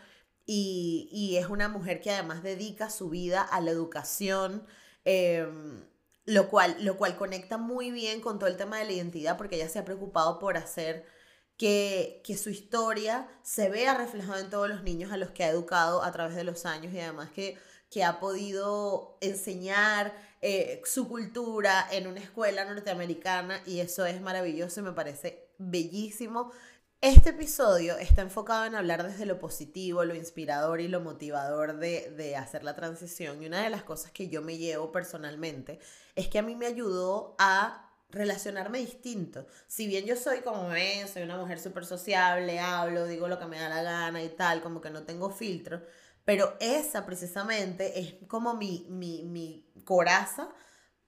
y, 0.47 1.09
y, 1.13 1.37
es 1.37 1.49
una 1.49 1.69
mujer 1.69 2.01
que 2.01 2.11
además 2.11 2.43
dedica 2.43 2.89
su 2.89 3.11
vida 3.11 3.43
a 3.43 3.61
la 3.61 3.71
educación. 3.71 4.67
Em, 5.05 5.85
lo 6.27 6.49
cual, 6.49 6.77
lo 6.81 6.97
cual 6.97 7.17
conecta 7.17 7.59
muy 7.59 7.91
bien 7.91 8.21
con 8.21 8.39
todo 8.39 8.49
el 8.49 8.57
tema 8.57 8.79
de 8.79 8.87
la 8.87 8.93
identidad 8.93 9.37
porque 9.37 9.57
ella 9.57 9.69
se 9.69 9.79
ha 9.79 9.85
preocupado 9.85 10.39
por 10.39 10.57
hacer 10.57 11.07
que, 11.57 12.23
su 12.37 12.51
historia 12.51 13.29
se 13.43 13.69
vea 13.69 13.95
reflejada 13.95 14.41
en 14.41 14.51
todos 14.51 14.69
los 14.69 14.83
niños 14.83 15.13
a 15.13 15.17
los 15.17 15.31
que 15.31 15.45
ha 15.45 15.51
educado 15.51 16.03
a 16.03 16.13
través 16.13 16.35
de 16.37 16.45
los 16.45 16.67
años 16.67 16.93
y 16.93 17.01
además 17.01 17.31
que, 17.31 17.59
que 17.91 18.05
ha 18.05 18.19
podido 18.21 19.19
enseñar 19.21 20.15
eh, 20.41 20.83
su 20.85 21.09
cultura 21.09 21.87
en 21.91 22.07
una 22.07 22.21
escuela 22.21 22.65
norteamericana 22.65 23.63
y 23.67 23.81
eso 23.81 24.05
es 24.07 24.21
maravilloso 24.21 24.81
y 24.81 24.83
me 24.83 24.93
parece 24.93 25.49
bellísimo. 25.59 26.53
Este 27.05 27.29
episodio 27.29 27.99
está 27.99 28.23
enfocado 28.23 28.65
en 28.65 28.75
hablar 28.75 29.03
desde 29.03 29.27
lo 29.27 29.39
positivo, 29.39 30.07
lo 30.07 30.15
inspirador 30.15 30.81
y 30.81 30.89
lo 30.89 31.03
motivador 31.03 31.77
de, 31.77 32.11
de, 32.13 32.35
hacer 32.35 32.65
la 32.65 32.75
transición. 32.75 33.43
Y 33.43 33.47
una 33.47 33.63
de 33.63 33.69
las 33.69 33.83
cosas 33.83 34.11
que 34.11 34.31
yo 34.31 34.41
me 34.41 34.57
llevo 34.57 34.91
personalmente 34.91 35.81
es 36.15 36.29
que 36.29 36.39
a 36.39 36.43
mí 36.43 36.57
me 36.57 36.65
ayudó 36.65 37.37
a 37.39 37.91
relacionarme 38.09 38.79
distinto. 38.79 39.47
Si 39.67 39.87
bien 39.87 40.07
yo 40.07 40.17
soy 40.17 40.41
como 40.41 40.71
me, 40.71 41.07
soy 41.07 41.25
una 41.25 41.37
mujer 41.37 41.61
súper 41.61 41.85
sociable, 41.85 42.59
hablo, 42.59 43.05
digo 43.05 43.29
lo 43.29 43.39
que 43.39 43.45
me 43.45 43.59
da 43.59 43.69
la 43.69 43.83
gana 43.83 44.23
y 44.23 44.31
tal, 44.31 44.63
como 44.63 44.81
que 44.81 44.89
no 44.89 45.03
tengo 45.03 45.29
filtro, 45.29 45.83
pero 46.25 46.57
esa 46.59 47.05
precisamente 47.05 48.01
es 48.01 48.15
como 48.29 48.55
mi, 48.55 48.87
mi, 48.89 49.25
mi 49.25 49.71
coraza 49.85 50.49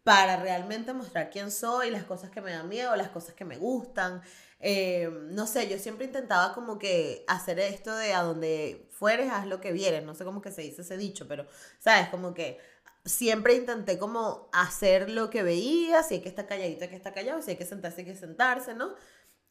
para 0.07 0.37
realmente 0.37 0.93
mostrar 0.93 1.31
quién 1.31 1.51
soy, 1.51 1.91
las 1.91 2.05
cosas 2.05 2.31
que 2.31 2.41
me 2.41 2.53
dan 2.53 2.69
miedo, 2.69 2.95
las 2.95 3.09
cosas 3.09 3.35
que 3.35 3.45
me 3.45 3.57
gustan. 3.57 4.23
Eh, 4.61 5.11
no 5.31 5.47
sé, 5.47 5.69
yo 5.69 5.79
siempre 5.79 6.07
intentaba 6.07 6.55
como 6.55 6.79
que 6.79 7.25
hacer 7.29 7.59
esto 7.59 7.95
de 7.95 8.15
a 8.15 8.23
donde 8.23 8.89
fueres, 8.91 9.31
haz 9.31 9.47
lo 9.47 9.61
que 9.61 9.73
vieres, 9.73 10.05
no 10.05 10.15
sé 10.15 10.25
cómo 10.25 10.41
que 10.41 10.51
se 10.51 10.63
dice 10.63 10.83
ese 10.83 10.97
dicho, 10.97 11.29
pero, 11.29 11.47
¿sabes? 11.79 12.09
Como 12.09 12.33
que 12.35 12.59
siempre 13.05 13.55
intenté 13.55 13.99
como 13.99 14.49
hacer 14.53 15.11
lo 15.11 15.31
que 15.31 15.43
veía, 15.43 16.03
si 16.03 16.15
hay 16.15 16.21
que 16.23 16.29
estar 16.29 16.47
calladito, 16.47 16.85
hay 16.85 16.91
que 16.91 16.97
estar 16.97 17.15
callado, 17.15 17.43
si 17.43 17.53
hay 17.53 17.57
que 17.57 17.67
sentarse, 17.67 18.01
hay 18.01 18.07
que 18.07 18.17
sentarse, 18.17 18.75
¿no? 18.75 18.95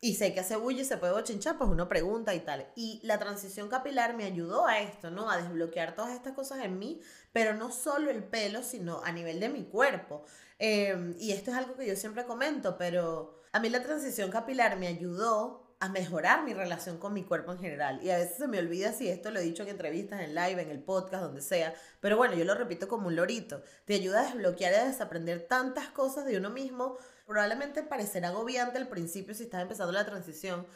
Y 0.01 0.15
si 0.15 0.25
hay 0.25 0.33
que 0.33 0.41
hacer 0.41 0.57
bulla 0.57 0.81
y 0.81 0.85
se 0.85 0.97
puede 0.97 1.13
bochinchar, 1.13 1.57
pues 1.57 1.69
uno 1.69 1.87
pregunta 1.87 2.35
y 2.35 2.41
tal. 2.41 2.67
Y 2.75 2.99
la 3.03 3.17
transición 3.17 3.69
capilar 3.69 4.15
me 4.15 4.25
ayudó 4.25 4.67
a 4.67 4.79
esto, 4.79 5.09
¿no? 5.09 5.31
A 5.31 5.37
desbloquear 5.37 5.95
todas 5.95 6.13
estas 6.13 6.33
cosas 6.33 6.63
en 6.63 6.77
mí, 6.77 7.01
pero 7.31 7.55
no 7.55 7.71
solo 7.71 8.11
el 8.11 8.23
pelo, 8.23 8.61
sino 8.61 9.01
a 9.03 9.11
nivel 9.11 9.39
de 9.39 9.49
mi 9.49 9.63
cuerpo. 9.63 10.25
Em, 10.59 11.15
y 11.19 11.31
esto 11.31 11.51
es 11.51 11.57
algo 11.57 11.75
que 11.75 11.87
yo 11.87 11.95
siempre 11.95 12.25
comento, 12.25 12.77
pero 12.77 13.41
a 13.55 13.59
mí 13.61 13.69
la 13.69 13.81
transición 13.81 14.31
capilar 14.31 14.77
me 14.77 14.87
ayudó 14.87 15.77
a 15.79 15.87
mejorar 15.87 16.43
mi 16.43 16.53
relación 16.53 16.97
con 16.97 17.13
mi 17.13 17.23
cuerpo 17.23 17.53
en 17.53 17.59
general. 17.59 18.03
Y 18.03 18.09
a 18.09 18.17
veces 18.17 18.35
se 18.35 18.49
me 18.49 18.59
olvida 18.59 18.91
si 18.91 19.07
esto 19.07 19.31
lo 19.31 19.39
he 19.39 19.43
dicho 19.43 19.63
en 19.63 19.69
entrevistas, 19.69 20.19
en 20.19 20.35
live, 20.35 20.61
en 20.61 20.71
el 20.71 20.83
podcast, 20.83 21.23
donde 21.23 21.39
sea. 21.39 21.73
Pero 22.01 22.17
bueno, 22.17 22.35
yo 22.35 22.43
lo 22.43 22.53
repito 22.53 22.89
como 22.89 23.07
un 23.07 23.15
lorito. 23.15 23.63
Te 23.85 23.93
ayuda 23.93 24.19
a 24.19 24.23
desbloquear 24.25 24.73
y 24.73 24.75
a 24.75 24.85
desaprender 24.87 25.47
tantas 25.47 25.87
cosas 25.87 26.25
de 26.25 26.35
uno 26.35 26.49
mismo. 26.49 26.97
Probablemente 27.25 27.81
parecerá 27.81 28.27
agobiante 28.27 28.77
al 28.77 28.89
principio 28.89 29.33
si 29.33 29.43
estás 29.43 29.61
empezando 29.61 29.93
la 29.93 30.05
transición, 30.05 30.67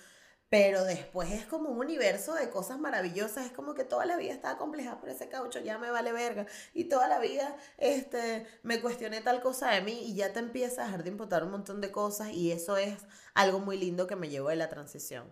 pero 0.49 0.83
después 0.83 1.31
es 1.31 1.45
como 1.45 1.69
un 1.69 1.79
universo 1.79 2.33
de 2.33 2.49
cosas 2.49 2.79
maravillosas. 2.79 3.45
Es 3.45 3.51
como 3.51 3.75
que 3.75 3.83
toda 3.83 4.05
la 4.05 4.17
vida 4.17 4.33
estaba 4.33 4.57
compleja 4.57 4.99
por 4.99 5.09
ese 5.09 5.29
caucho, 5.29 5.59
ya 5.59 5.77
me 5.77 5.91
vale 5.91 6.11
verga. 6.11 6.47
Y 6.73 6.85
toda 6.85 7.07
la 7.07 7.19
vida 7.19 7.55
este, 7.77 8.47
me 8.63 8.81
cuestioné 8.81 9.21
tal 9.21 9.41
cosa 9.41 9.69
de 9.69 9.81
mí 9.81 10.01
y 10.05 10.15
ya 10.15 10.33
te 10.33 10.39
empieza 10.39 10.81
a 10.81 10.85
dejar 10.85 11.03
de 11.03 11.09
importar 11.09 11.43
un 11.43 11.51
montón 11.51 11.81
de 11.81 11.91
cosas 11.91 12.31
y 12.31 12.51
eso 12.51 12.77
es 12.77 12.95
algo 13.35 13.59
muy 13.59 13.77
lindo 13.77 14.07
que 14.07 14.15
me 14.15 14.29
llevó 14.29 14.49
de 14.49 14.55
la 14.55 14.69
transición. 14.69 15.31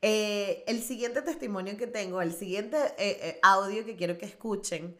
Eh, 0.00 0.64
el 0.66 0.82
siguiente 0.82 1.20
testimonio 1.22 1.76
que 1.76 1.86
tengo, 1.86 2.22
el 2.22 2.32
siguiente 2.32 2.76
eh, 2.98 3.18
eh, 3.22 3.38
audio 3.42 3.84
que 3.84 3.96
quiero 3.96 4.18
que 4.18 4.26
escuchen 4.26 4.96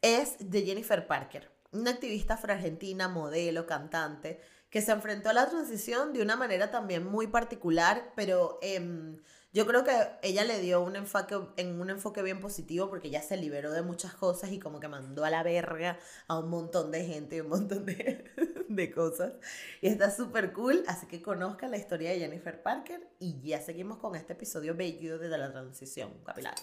es 0.00 0.36
de 0.38 0.62
Jennifer 0.62 1.06
Parker, 1.06 1.50
una 1.72 1.92
activista 1.92 2.34
afro-argentina, 2.34 3.08
modelo, 3.08 3.66
cantante 3.66 4.40
que 4.74 4.82
se 4.82 4.90
enfrentó 4.90 5.28
a 5.28 5.32
la 5.32 5.48
transición 5.48 6.12
de 6.12 6.20
una 6.20 6.34
manera 6.34 6.72
también 6.72 7.06
muy 7.06 7.28
particular, 7.28 8.10
pero 8.16 8.58
em, 8.60 9.18
yo 9.52 9.68
creo 9.68 9.84
que 9.84 9.92
ella 10.24 10.42
le 10.42 10.58
dio 10.58 10.82
un 10.82 10.96
enfoque, 10.96 11.38
en 11.58 11.80
un 11.80 11.90
enfoque 11.90 12.22
bien 12.22 12.40
positivo 12.40 12.88
porque 12.88 13.08
ya 13.08 13.22
se 13.22 13.36
liberó 13.36 13.70
de 13.70 13.82
muchas 13.82 14.14
cosas 14.14 14.50
y 14.50 14.58
como 14.58 14.80
que 14.80 14.88
mandó 14.88 15.24
a 15.24 15.30
la 15.30 15.44
verga 15.44 15.96
a 16.26 16.40
un 16.40 16.50
montón 16.50 16.90
de 16.90 17.04
gente 17.04 17.36
y 17.36 17.40
un 17.42 17.50
montón 17.50 17.86
de, 17.86 18.24
de 18.68 18.90
cosas. 18.90 19.34
Y 19.80 19.86
está 19.86 20.10
súper 20.10 20.52
cool, 20.52 20.82
así 20.88 21.06
que 21.06 21.22
conozcan 21.22 21.70
la 21.70 21.76
historia 21.76 22.10
de 22.10 22.18
Jennifer 22.18 22.60
Parker 22.60 23.00
y 23.20 23.40
ya 23.42 23.60
seguimos 23.60 23.98
con 23.98 24.16
este 24.16 24.32
episodio 24.32 24.74
bello 24.74 25.20
de 25.20 25.28
la 25.38 25.52
transición 25.52 26.10
capilar. 26.24 26.56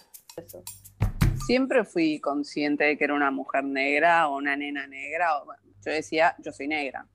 Siempre 1.46 1.82
fui 1.86 2.20
consciente 2.20 2.84
de 2.84 2.98
que 2.98 3.04
era 3.04 3.14
una 3.14 3.30
mujer 3.30 3.64
negra 3.64 4.28
o 4.28 4.36
una 4.36 4.54
nena 4.54 4.86
negra. 4.86 5.30
yo 5.82 5.92
decía, 5.92 6.36
yo 6.40 6.52
soy 6.52 6.68
negra. 6.68 7.08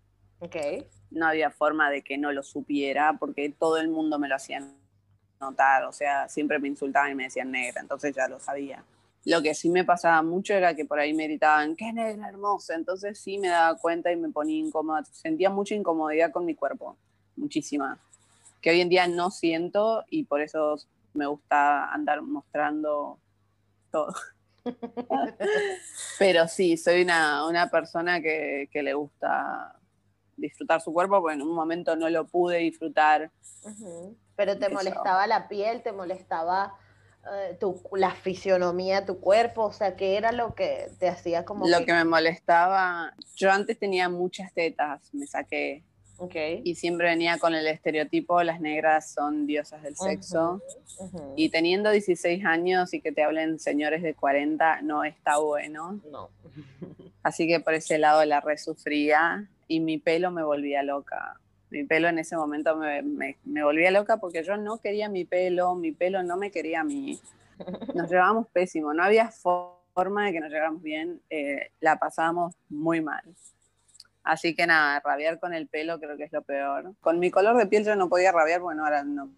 No 1.12 1.28
había 1.28 1.52
forma 1.52 1.90
de 1.90 2.02
que 2.02 2.18
no 2.18 2.32
lo 2.32 2.44
supiera 2.44 3.18
porque 3.20 3.50
todo 3.50 3.78
el 3.78 3.90
mundo 3.90 4.20
me 4.20 4.28
lo 4.28 4.36
hacía 4.36 4.62
notar, 5.40 5.86
o 5.86 5.92
sea, 5.92 6.28
siempre 6.30 6.60
me 6.60 6.68
insultaban 6.68 7.12
y 7.12 7.16
me 7.16 7.24
decían 7.24 7.52
negra, 7.52 7.82
entonces 7.82 8.16
ya 8.16 8.28
lo 8.28 8.40
sabía. 8.40 8.84
Lo 9.26 9.42
que 9.42 9.54
sí 9.54 9.70
me 9.70 9.84
pasaba 9.84 10.22
mucho 10.22 10.54
era 10.54 10.76
que 10.76 10.86
por 10.86 11.00
ahí 11.00 11.14
me 11.14 11.26
gritaban, 11.26 11.76
qué 11.76 11.92
negra 11.92 12.30
hermosa, 12.30 12.76
entonces 12.76 13.20
sí 13.20 13.38
me 13.38 13.50
daba 13.50 13.78
cuenta 13.78 14.12
y 14.12 14.16
me 14.16 14.30
ponía 14.30 14.58
incómoda, 14.58 15.04
sentía 15.06 15.50
mucha 15.50 15.76
incomodidad 15.76 16.32
con 16.32 16.46
mi 16.46 16.56
cuerpo, 16.56 16.96
muchísima. 17.36 18.00
que 18.62 18.72
hoy 18.72 18.82
en 18.82 18.90
día 18.90 19.08
no 19.08 19.30
siento 19.30 20.06
y 20.10 20.24
por 20.24 20.42
eso 20.42 20.78
me 21.14 21.28
gusta 21.28 21.92
andar 21.94 22.22
mostrando 22.22 23.20
todo. 23.92 24.14
Pero 26.20 26.48
sí, 26.48 26.78
soy 26.78 27.02
una, 27.02 27.70
persona 27.72 28.22
que, 28.22 28.70
le 28.74 28.94
gusta 28.94 29.77
disfrutar 30.38 30.82
su 30.82 30.94
cuerpo, 30.94 31.20
porque 31.22 31.36
en 31.36 31.42
un 31.42 31.54
momento 31.54 31.96
no 31.96 32.10
lo 32.10 32.26
pude 32.28 32.60
disfrutar. 32.60 33.32
Pero 34.36 34.58
te 34.58 34.70
molestaba 34.70 35.28
la 35.28 35.48
piel, 35.48 35.82
te 35.82 35.92
molestaba 35.92 36.74
eh, 37.34 37.58
tu, 37.60 37.82
la 37.94 38.12
fisionomía 38.12 39.06
tu 39.06 39.20
cuerpo, 39.20 39.66
o 39.66 39.74
sea, 39.74 39.96
¿qué 39.96 40.16
era 40.16 40.32
lo 40.32 40.56
que 40.56 40.90
te 41.00 41.10
hacía 41.10 41.44
como... 41.44 41.68
Lo 41.68 41.84
que... 41.86 41.92
me 41.92 42.06
molestaba, 42.06 43.14
yo 43.36 43.52
antes 43.52 43.78
tenía 43.78 44.08
muchas 44.08 44.54
tetas, 44.54 45.14
me 45.14 45.28
saqué. 45.28 45.84
Okay. 46.20 46.62
Y 46.64 46.76
siempre 46.76 47.10
venía 47.10 47.38
con 47.38 47.54
el 47.54 47.68
estereotipo, 47.68 48.42
las 48.42 48.60
negras 48.60 49.12
son 49.12 49.46
diosas 49.46 49.84
del 49.84 49.96
sexo. 49.96 50.62
Y 51.36 51.50
teniendo 51.50 51.92
16 51.92 52.44
años 52.44 52.94
y 52.94 53.02
que 53.02 53.12
te 53.12 53.24
hablen 53.24 53.60
señores 53.60 54.02
de 54.02 54.16
40, 54.16 54.82
no 54.82 55.04
está 55.04 55.38
bueno. 55.38 56.00
No. 56.12 56.30
Así 57.24 57.48
que 57.48 57.60
por 57.60 57.76
ese 57.76 58.00
lado 58.00 58.24
la 58.26 58.40
resufría 58.40 59.48
y 59.68 59.80
mi 59.80 59.98
pelo 59.98 60.32
me 60.32 60.44
volvía 60.44 60.84
loca 60.84 61.40
mi 61.70 61.84
pelo 61.84 62.08
en 62.08 62.20
ese 62.20 62.36
momento 62.38 62.76
me, 62.76 63.02
me, 63.02 63.64
volvía 63.64 63.92
loca 63.92 64.18
porque 64.18 64.44
yo 64.44 64.58
no 64.58 64.80
quería 64.80 65.10
mi 65.10 65.26
pelo, 65.26 65.76
mi 65.76 65.92
pelo 65.92 66.24
no 66.24 66.38
me 66.38 66.52
quería 66.52 66.82
a 66.82 66.84
mí. 66.84 67.20
Nos 67.96 68.10
llevábamos 68.10 68.48
pésimo, 68.48 68.94
no 68.94 69.04
había 69.04 69.32
forma 69.32 70.26
de 70.26 70.32
que 70.32 70.40
nos 70.40 70.52
lleváramos 70.52 70.84
bien, 70.84 71.22
eh, 71.32 71.72
la 71.80 71.98
pasábamos 71.98 72.54
muy 72.70 73.02
mal. 73.02 73.24
Así 74.24 74.56
que 74.56 74.68
nada, 74.68 75.00
rabiar 75.00 75.40
con 75.40 75.56
el 75.56 75.68
pelo 75.68 76.00
creo 76.00 76.18
que 76.18 76.26
es 76.26 76.32
lo 76.32 76.44
peor. 76.44 76.94
Con 77.02 77.18
mi 77.18 77.32
color 77.32 77.58
de 77.58 77.66
piel 77.66 77.84
yo 77.84 77.96
no 77.96 78.08
podía 78.08 78.32
rabiar, 78.32 78.62
bueno, 78.62 78.84
ahora 78.84 79.04
no, 79.04 79.32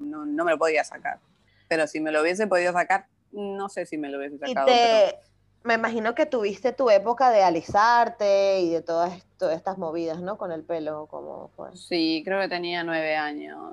no, 0.00 0.26
no 0.26 0.44
me 0.44 0.50
lo 0.50 0.58
podía 0.58 0.82
sacar. 0.82 1.20
Pero 1.68 1.86
si 1.86 2.00
me 2.00 2.10
lo 2.10 2.22
hubiese 2.22 2.48
podido 2.48 2.72
sacar, 2.72 3.06
no 3.30 3.68
sé 3.68 3.86
si 3.86 3.96
me 3.96 4.08
lo 4.08 4.18
hubiese 4.18 4.38
sacado. 4.38 4.66
pero 4.66 5.16
me 5.64 5.74
imagino 5.74 6.14
que 6.14 6.26
tuviste 6.26 6.72
tu 6.72 6.90
época 6.90 7.30
de 7.30 7.42
alisarte 7.42 8.60
y 8.60 8.70
de 8.70 8.82
todas, 8.82 9.24
todas 9.38 9.56
estas 9.56 9.78
movidas, 9.78 10.20
¿no? 10.20 10.36
Con 10.36 10.52
el 10.52 10.62
pelo, 10.62 11.06
como 11.06 11.48
fue. 11.56 11.74
Sí, 11.74 12.22
creo 12.22 12.38
que 12.38 12.48
tenía 12.48 12.84
nueve 12.84 13.16
años. 13.16 13.72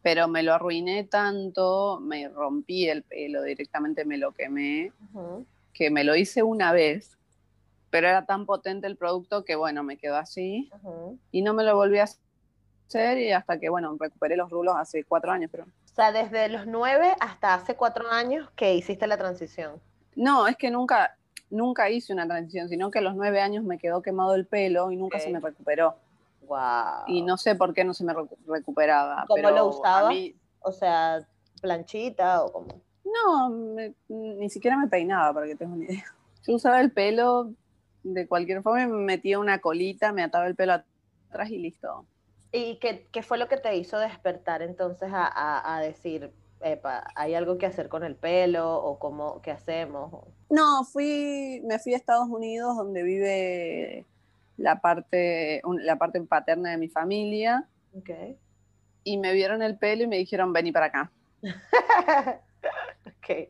Pero 0.00 0.26
me 0.26 0.42
lo 0.42 0.54
arruiné 0.54 1.04
tanto, 1.04 2.00
me 2.00 2.28
rompí 2.28 2.88
el 2.88 3.02
pelo, 3.02 3.42
directamente 3.42 4.06
me 4.06 4.16
lo 4.16 4.32
quemé, 4.32 4.92
que 5.74 5.90
me 5.90 6.04
lo 6.04 6.16
hice 6.16 6.42
una 6.42 6.72
vez, 6.72 7.18
pero 7.90 8.08
era 8.08 8.24
tan 8.24 8.46
potente 8.46 8.86
el 8.86 8.96
producto 8.96 9.44
que, 9.44 9.56
bueno, 9.56 9.82
me 9.82 9.98
quedó 9.98 10.16
así 10.16 10.70
y 11.32 11.42
no 11.42 11.52
me 11.52 11.64
lo 11.64 11.76
volví 11.76 11.98
a 11.98 12.04
hacer 12.04 13.18
y 13.18 13.32
hasta 13.32 13.58
que, 13.58 13.68
bueno, 13.68 13.94
recuperé 13.98 14.36
los 14.36 14.50
rulos 14.50 14.74
hace 14.78 15.04
cuatro 15.04 15.32
años, 15.32 15.50
pero... 15.50 15.64
O 15.64 15.94
sea, 15.94 16.12
desde 16.12 16.48
los 16.48 16.66
nueve 16.66 17.14
hasta 17.20 17.54
hace 17.54 17.76
cuatro 17.76 18.10
años 18.10 18.50
que 18.56 18.74
hiciste 18.74 19.06
la 19.06 19.16
transición. 19.16 19.80
No, 20.16 20.46
es 20.46 20.56
que 20.56 20.70
nunca, 20.70 21.16
nunca 21.50 21.90
hice 21.90 22.12
una 22.12 22.26
transición, 22.26 22.68
sino 22.68 22.90
que 22.90 22.98
a 22.98 23.02
los 23.02 23.14
nueve 23.14 23.40
años 23.40 23.64
me 23.64 23.78
quedó 23.78 24.02
quemado 24.02 24.34
el 24.34 24.46
pelo 24.46 24.90
y 24.90 24.96
nunca 24.96 25.18
se 25.18 25.30
me 25.30 25.40
recuperó. 25.40 25.96
Wow. 26.46 27.04
Y 27.06 27.22
no 27.22 27.36
sé 27.36 27.54
por 27.54 27.72
qué 27.72 27.84
no 27.84 27.94
se 27.94 28.04
me 28.04 28.14
recuperaba. 28.46 29.24
¿Cómo 29.26 29.50
lo 29.50 29.66
usaba? 29.66 30.10
O 30.60 30.72
sea, 30.72 31.26
planchita 31.60 32.44
o 32.44 32.52
como. 32.52 32.80
No, 33.04 33.50
ni 34.08 34.50
siquiera 34.50 34.76
me 34.76 34.88
peinaba, 34.88 35.32
para 35.34 35.46
que 35.46 35.56
tengas 35.56 35.76
una 35.76 35.84
idea. 35.84 36.04
Yo 36.46 36.54
usaba 36.54 36.80
el 36.80 36.90
pelo 36.92 37.52
de 38.02 38.26
cualquier 38.26 38.62
forma, 38.62 38.86
me 38.86 39.04
metía 39.04 39.38
una 39.38 39.60
colita, 39.60 40.12
me 40.12 40.22
ataba 40.22 40.46
el 40.46 40.54
pelo 40.54 40.74
atrás 41.30 41.50
y 41.50 41.58
listo. 41.58 42.04
¿Y 42.52 42.76
qué, 42.76 43.08
qué 43.10 43.22
fue 43.22 43.38
lo 43.38 43.48
que 43.48 43.56
te 43.56 43.74
hizo 43.76 43.98
despertar 43.98 44.62
entonces 44.62 45.10
a, 45.12 45.74
a 45.74 45.80
decir, 45.80 46.32
¿hay 47.14 47.34
algo 47.34 47.58
que 47.58 47.66
hacer 47.66 47.88
con 47.88 48.04
el 48.04 48.16
pelo 48.16 48.76
o 48.76 48.98
cómo, 48.98 49.40
qué 49.42 49.50
hacemos? 49.50 50.26
No, 50.50 50.84
fui, 50.84 51.62
me 51.64 51.78
fui 51.78 51.94
a 51.94 51.96
Estados 51.96 52.28
Unidos 52.28 52.76
donde 52.76 53.02
vive 53.02 54.06
la 54.56 54.80
parte, 54.80 55.62
la 55.80 55.96
parte 55.96 56.20
paterna 56.22 56.70
de 56.70 56.78
mi 56.78 56.88
familia. 56.88 57.68
Okay. 57.98 58.38
Y 59.02 59.18
me 59.18 59.32
vieron 59.32 59.62
el 59.62 59.76
pelo 59.78 60.04
y 60.04 60.06
me 60.06 60.16
dijeron, 60.16 60.52
vení 60.52 60.72
para 60.72 60.86
acá. 60.86 61.12
ok. 63.06 63.48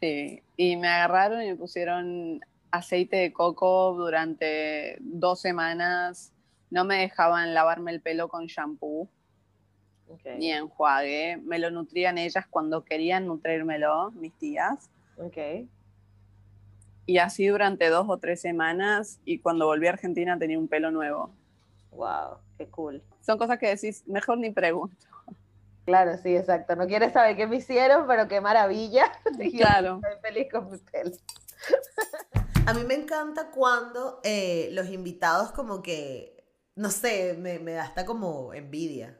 Sí, 0.00 0.42
y 0.56 0.76
me 0.76 0.88
agarraron 0.88 1.42
y 1.42 1.48
me 1.48 1.56
pusieron 1.56 2.40
aceite 2.70 3.16
de 3.16 3.32
coco 3.32 3.94
durante 3.94 4.96
dos 5.00 5.40
semanas. 5.40 6.32
No 6.70 6.84
me 6.84 6.96
dejaban 6.96 7.52
lavarme 7.52 7.92
el 7.92 8.00
pelo 8.00 8.28
con 8.28 8.46
shampoo 8.46 9.08
ni 10.38 10.52
enjuague. 10.52 11.38
Me 11.44 11.58
lo 11.58 11.70
nutrían 11.70 12.18
ellas 12.18 12.46
cuando 12.48 12.84
querían 12.84 13.26
nutrírmelo, 13.26 14.10
mis 14.12 14.32
tías. 14.34 14.90
Okay. 15.16 15.68
Y 17.06 17.18
así 17.18 17.46
durante 17.46 17.88
dos 17.88 18.06
o 18.08 18.18
tres 18.18 18.40
semanas 18.40 19.20
y 19.24 19.38
cuando 19.38 19.66
volví 19.66 19.86
a 19.86 19.90
Argentina 19.90 20.38
tenía 20.38 20.58
un 20.58 20.68
pelo 20.68 20.90
nuevo. 20.90 21.30
Wow, 21.90 22.38
qué 22.56 22.68
cool. 22.68 23.02
Son 23.20 23.38
cosas 23.38 23.58
que 23.58 23.68
decís, 23.68 24.06
mejor 24.06 24.38
ni 24.38 24.50
pregunto. 24.50 24.96
Claro, 25.84 26.16
sí, 26.16 26.36
exacto. 26.36 26.76
No 26.76 26.86
quieres 26.86 27.12
saber 27.12 27.36
qué 27.36 27.46
me 27.46 27.56
hicieron, 27.56 28.06
pero 28.06 28.28
qué 28.28 28.40
maravilla. 28.40 29.12
Claro. 29.56 30.00
Estoy 30.02 30.20
feliz 30.22 30.48
con 30.50 30.70
mi 30.70 30.78
pelo. 30.78 31.10
A 32.66 32.74
mí 32.74 32.84
me 32.84 32.94
encanta 32.94 33.50
cuando 33.50 34.20
eh, 34.22 34.68
los 34.72 34.88
invitados 34.88 35.50
como 35.50 35.82
que, 35.82 36.44
no 36.76 36.90
sé, 36.90 37.34
me, 37.38 37.58
me 37.58 37.72
da 37.72 37.82
hasta 37.82 38.06
como 38.06 38.54
envidia. 38.54 39.18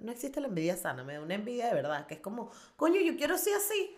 No 0.00 0.12
existe 0.12 0.40
la 0.40 0.48
envidia 0.48 0.76
sana, 0.76 1.04
me 1.04 1.14
da 1.14 1.20
una 1.20 1.34
envidia 1.34 1.66
de 1.68 1.74
verdad, 1.74 2.06
que 2.06 2.14
es 2.14 2.20
como, 2.20 2.50
coño, 2.76 3.00
yo 3.00 3.16
quiero 3.16 3.36
ser 3.36 3.54
así. 3.54 3.96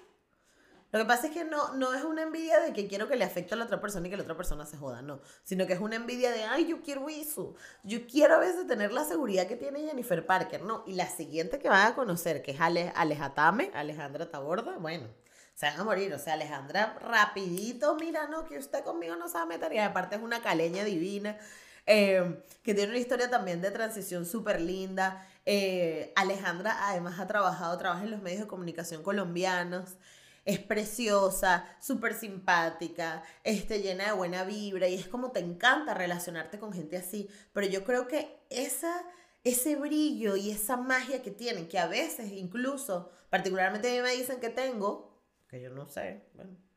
Lo 0.92 0.98
que 0.98 1.04
pasa 1.04 1.28
es 1.28 1.32
que 1.32 1.44
no, 1.44 1.74
no 1.74 1.94
es 1.94 2.02
una 2.02 2.22
envidia 2.22 2.58
de 2.58 2.72
que 2.72 2.88
quiero 2.88 3.08
que 3.08 3.14
le 3.14 3.24
afecte 3.24 3.54
a 3.54 3.56
la 3.56 3.64
otra 3.64 3.80
persona 3.80 4.08
y 4.08 4.10
que 4.10 4.16
la 4.16 4.24
otra 4.24 4.36
persona 4.36 4.66
se 4.66 4.76
joda, 4.76 5.02
no. 5.02 5.20
Sino 5.44 5.66
que 5.66 5.74
es 5.74 5.80
una 5.80 5.94
envidia 5.94 6.32
de, 6.32 6.42
ay, 6.42 6.66
yo 6.66 6.82
quiero 6.82 7.08
eso. 7.08 7.54
Yo 7.84 8.06
quiero 8.08 8.34
a 8.34 8.38
veces 8.38 8.66
tener 8.66 8.92
la 8.92 9.04
seguridad 9.04 9.46
que 9.46 9.54
tiene 9.54 9.86
Jennifer 9.86 10.26
Parker, 10.26 10.62
¿no? 10.62 10.82
Y 10.88 10.94
la 10.94 11.08
siguiente 11.08 11.60
que 11.60 11.68
van 11.68 11.86
a 11.86 11.94
conocer, 11.94 12.42
que 12.42 12.50
es 12.52 12.60
Ale, 12.60 12.92
Alejatame, 12.96 13.70
Alejandra 13.72 14.28
Taborda, 14.28 14.78
bueno, 14.78 15.06
se 15.54 15.66
van 15.66 15.78
a 15.78 15.84
morir. 15.84 16.12
O 16.12 16.18
sea, 16.18 16.34
Alejandra, 16.34 16.98
rapidito, 17.00 17.94
mira, 17.94 18.26
no, 18.26 18.44
que 18.44 18.58
usted 18.58 18.82
conmigo 18.82 19.14
no 19.14 19.28
se 19.28 19.34
va 19.34 19.42
a 19.42 19.46
meter. 19.46 19.72
Y 19.72 19.78
aparte 19.78 20.16
es 20.16 20.22
una 20.22 20.42
caleña 20.42 20.82
divina. 20.82 21.38
Eh, 21.86 22.42
que 22.64 22.74
tiene 22.74 22.90
una 22.90 22.98
historia 22.98 23.30
también 23.30 23.60
de 23.60 23.70
transición 23.70 24.26
súper 24.26 24.60
linda. 24.60 25.24
Eh, 25.46 26.12
Alejandra 26.16 26.88
además 26.88 27.18
ha 27.18 27.26
trabajado, 27.26 27.76
trabaja 27.78 28.04
en 28.04 28.10
los 28.10 28.22
medios 28.22 28.40
de 28.40 28.46
comunicación 28.46 29.02
colombianos. 29.02 29.96
Es 30.44 30.58
preciosa, 30.58 31.66
súper 31.80 32.14
simpática, 32.14 33.22
este, 33.44 33.82
llena 33.82 34.06
de 34.06 34.12
buena 34.12 34.44
vibra 34.44 34.88
y 34.88 34.94
es 34.94 35.06
como 35.06 35.32
te 35.32 35.40
encanta 35.40 35.92
relacionarte 35.92 36.58
con 36.58 36.72
gente 36.72 36.96
así. 36.96 37.28
Pero 37.52 37.66
yo 37.66 37.84
creo 37.84 38.08
que 38.08 38.40
esa, 38.48 39.04
ese 39.44 39.76
brillo 39.76 40.36
y 40.36 40.50
esa 40.50 40.76
magia 40.76 41.22
que 41.22 41.30
tienen, 41.30 41.68
que 41.68 41.78
a 41.78 41.86
veces 41.86 42.32
incluso, 42.32 43.10
particularmente 43.28 43.90
a 43.90 44.02
mí 44.02 44.08
me 44.08 44.16
dicen 44.16 44.40
que 44.40 44.48
tengo, 44.48 45.20
que 45.48 45.60
yo 45.60 45.70
no 45.70 45.86
sé, 45.88 46.24
bueno, 46.34 46.52
no 46.52 46.70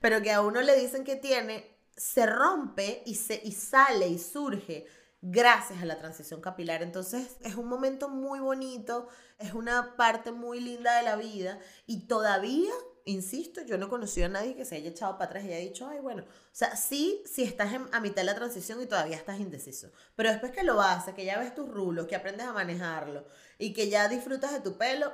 pero 0.00 0.20
que 0.22 0.32
a 0.32 0.40
uno 0.40 0.60
le 0.60 0.76
dicen 0.76 1.04
que 1.04 1.16
tiene, 1.16 1.66
se 1.96 2.26
rompe 2.26 3.02
y, 3.06 3.14
se, 3.14 3.40
y 3.42 3.52
sale 3.52 4.08
y 4.08 4.18
surge 4.18 4.86
gracias 5.22 5.80
a 5.80 5.86
la 5.86 5.98
transición 5.98 6.40
capilar. 6.40 6.82
Entonces 6.82 7.36
es 7.40 7.54
un 7.54 7.68
momento 7.68 8.08
muy 8.08 8.40
bonito, 8.40 9.08
es 9.38 9.54
una 9.54 9.96
parte 9.96 10.32
muy 10.32 10.60
linda 10.60 10.96
de 10.96 11.04
la 11.04 11.16
vida 11.16 11.58
y 11.86 12.08
todavía, 12.08 12.72
insisto, 13.04 13.62
yo 13.62 13.78
no 13.78 13.86
he 13.86 13.88
conocido 13.88 14.26
a 14.26 14.30
nadie 14.30 14.56
que 14.56 14.64
se 14.64 14.76
haya 14.76 14.90
echado 14.90 15.16
para 15.16 15.26
atrás 15.26 15.44
y 15.44 15.48
haya 15.48 15.58
dicho, 15.58 15.86
ay, 15.86 16.00
bueno, 16.00 16.24
o 16.24 16.54
sea, 16.54 16.76
sí, 16.76 17.22
si 17.24 17.44
estás 17.44 17.72
a 17.92 18.00
mitad 18.00 18.16
de 18.16 18.24
la 18.24 18.34
transición 18.34 18.82
y 18.82 18.86
todavía 18.86 19.16
estás 19.16 19.38
indeciso, 19.38 19.90
pero 20.16 20.30
después 20.30 20.52
que 20.52 20.64
lo 20.64 20.82
haces, 20.82 21.14
que 21.14 21.24
ya 21.24 21.38
ves 21.38 21.54
tus 21.54 21.68
rulos, 21.70 22.06
que 22.06 22.16
aprendes 22.16 22.46
a 22.46 22.52
manejarlo 22.52 23.24
y 23.58 23.72
que 23.72 23.88
ya 23.88 24.08
disfrutas 24.08 24.52
de 24.52 24.60
tu 24.60 24.76
pelo, 24.76 25.12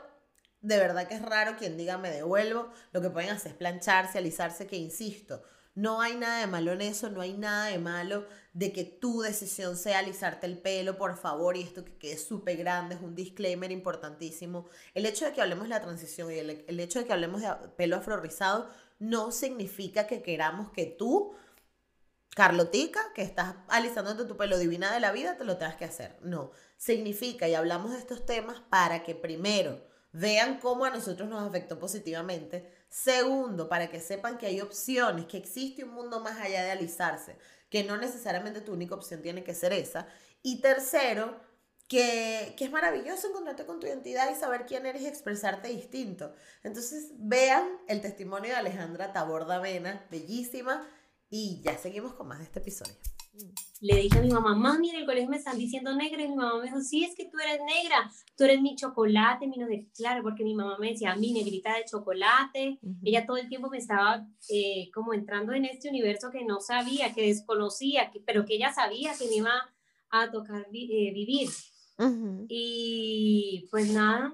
de 0.61 0.79
verdad 0.79 1.07
que 1.07 1.15
es 1.15 1.23
raro 1.23 1.57
quien 1.57 1.77
diga 1.77 1.99
me 1.99 2.11
devuelvo, 2.11 2.71
lo 2.93 3.01
que 3.03 3.11
pueden 3.11 3.31
hacer 3.31 3.53
es 3.53 3.59
plancharse, 3.59 4.19
alisarse, 4.19 4.67
que 4.67 4.77
insisto, 4.77 5.43
no 5.79 6.01
hay 6.01 6.17
nada 6.17 6.41
de 6.41 6.49
malo 6.49 6.73
en 6.73 6.81
eso, 6.81 7.09
no 7.09 7.21
hay 7.21 7.35
nada 7.35 7.67
de 7.67 7.79
malo 7.79 8.27
de 8.53 8.73
que 8.73 8.83
tu 8.83 9.21
decisión 9.21 9.77
sea 9.77 10.01
alisarte 10.01 10.45
el 10.45 10.59
pelo, 10.59 10.99
por 10.99 11.17
favor, 11.17 11.57
y 11.57 11.63
esto 11.63 11.85
que 11.85 11.97
quede 11.97 12.19
súper 12.19 12.57
grande, 12.57 12.97
es 12.97 13.01
un 13.01 13.15
disclaimer 13.15 13.71
importantísimo. 13.71 14.69
El 14.93 15.07
hecho 15.07 15.25
de 15.25 15.33
que 15.33 15.41
hablemos 15.41 15.65
de 15.65 15.69
la 15.69 15.81
transición 15.81 16.33
y 16.33 16.39
el, 16.39 16.81
hecho 16.81 16.99
de 16.99 17.07
que 17.07 17.13
hablemos 17.13 17.43
de 17.43 17.53
pelo 17.77 17.95
afrorizado 17.95 18.69
no 18.99 19.31
significa 19.31 20.09
que 20.09 20.21
queramos 20.21 20.73
que 20.73 20.87
tú, 20.87 21.37
Carlotica, 22.35 23.01
que 23.15 23.23
estás 23.23 23.55
alisándote 23.69 24.25
tu 24.25 24.37
pelo 24.37 24.59
divina 24.59 24.93
de 24.93 24.99
la 24.99 25.13
vida, 25.13 25.37
te 25.37 25.45
lo 25.45 25.59
tengas 25.59 25.77
que 25.77 25.85
hacer. 25.85 26.17
No, 26.23 26.51
significa, 26.77 27.49
y 27.49 27.55
hablamos 27.55 27.93
de 27.93 27.99
estos 27.99 28.27
temas 28.27 28.61
para 28.69 29.05
que 29.05 29.15
primero 29.15 29.81
vean 30.11 30.59
cómo 30.59 30.85
a 30.85 30.91
nosotros 30.91 31.29
nos 31.29 31.47
afectó 31.47 31.79
positivamente. 31.79 32.78
Segundo, 32.89 33.69
para 33.69 33.91
que 33.91 34.01
sepan 34.01 34.39
que 34.39 34.47
hay 34.47 34.61
opciones, 34.61 35.27
que 35.27 35.37
existe 35.37 35.85
un 35.85 35.91
mundo 35.91 36.21
más 36.21 36.39
allá 36.39 36.63
de 36.65 36.71
alisarse, 36.71 37.37
que 37.69 37.85
no 37.85 37.97
necesariamente 37.97 38.61
tu 38.61 38.73
única 38.73 38.95
opción 38.95 39.23
tiene 39.23 39.45
que 39.45 39.55
ser 39.55 39.73
esa. 39.73 40.07
Y 40.43 40.61
tercero, 40.61 41.39
que, 41.89 42.55
que, 42.57 42.65
es 42.65 42.71
maravilloso 42.71 43.29
encontrarte 43.29 43.65
con 43.65 43.81
tu 43.81 43.87
identidad 43.87 44.31
y 44.31 44.35
saber 44.35 44.67
quién 44.67 44.87
eres 44.87 45.03
y 45.03 45.07
expresarte 45.07 45.69
distinto. 45.69 46.35
Entonces, 46.63 47.13
vean 47.15 47.67
el 47.89 48.03
testimonio 48.03 48.51
de 48.51 48.57
Alejandra 48.57 49.13
Taborda 49.13 49.59
Vena, 49.59 50.07
bellísima, 50.11 50.87
y 51.31 51.61
ya 51.63 51.77
seguimos 51.77 52.15
con 52.15 52.29
más 52.29 52.39
de 52.39 52.45
este 52.45 52.59
episodio. 52.61 52.95
Le 53.81 53.97
dije 53.97 54.19
a 54.19 54.23
mi 54.23 54.31
mamá, 54.31 54.57
mami, 54.57 54.91
en 54.91 54.97
el 54.97 55.07
colegio 55.07 55.31
me 55.31 55.37
están 55.37 55.57
diciendo 55.57 55.95
negra, 55.95 56.23
y 56.23 56.29
mi 56.29 56.35
mamá 56.35 56.59
me 56.59 56.65
dijo, 56.65 56.81
sí, 56.81 57.05
es 57.05 57.15
que 57.15 57.27
tú 57.27 57.39
eres 57.39 57.61
negra, 57.65 58.11
tú 58.37 58.45
eres 58.45 58.61
mi 58.61 58.75
chocolate, 58.75 59.47
mi 59.47 59.57
no 59.57 59.69
de, 59.69 59.89
claro, 59.95 60.25
porque 60.25 60.43
mi 60.43 60.55
mamá 60.55 60.77
me 60.79 60.91
decía, 60.91 61.15
mi 61.15 61.33
negrita 61.33 61.77
de 61.77 61.85
chocolate, 61.85 62.81
ella 63.05 63.25
todo 63.25 63.37
el 63.37 63.49
tiempo 63.49 63.69
me 63.71 63.79
estaba 63.79 64.27
eh, 64.49 64.91
como 64.93 65.15
entrando 65.15 65.53
en 65.53 65.67
este 65.67 65.89
universo 65.89 66.31
que 66.33 66.45
no 66.45 66.61
sabía, 66.61 67.15
que 67.15 67.29
desconocía, 67.29 68.11
que, 68.11 68.21
pero 68.21 68.45
que 68.45 68.57
ella 68.57 68.73
sabía 68.73 69.13
que 69.17 69.29
me 69.29 69.37
iba 69.37 69.53
a 70.11 70.31
tocar 70.33 70.67
eh, 70.73 71.13
vivir. 71.13 71.49
Y 72.49 73.69
pues 73.71 73.93
nada, 73.93 74.33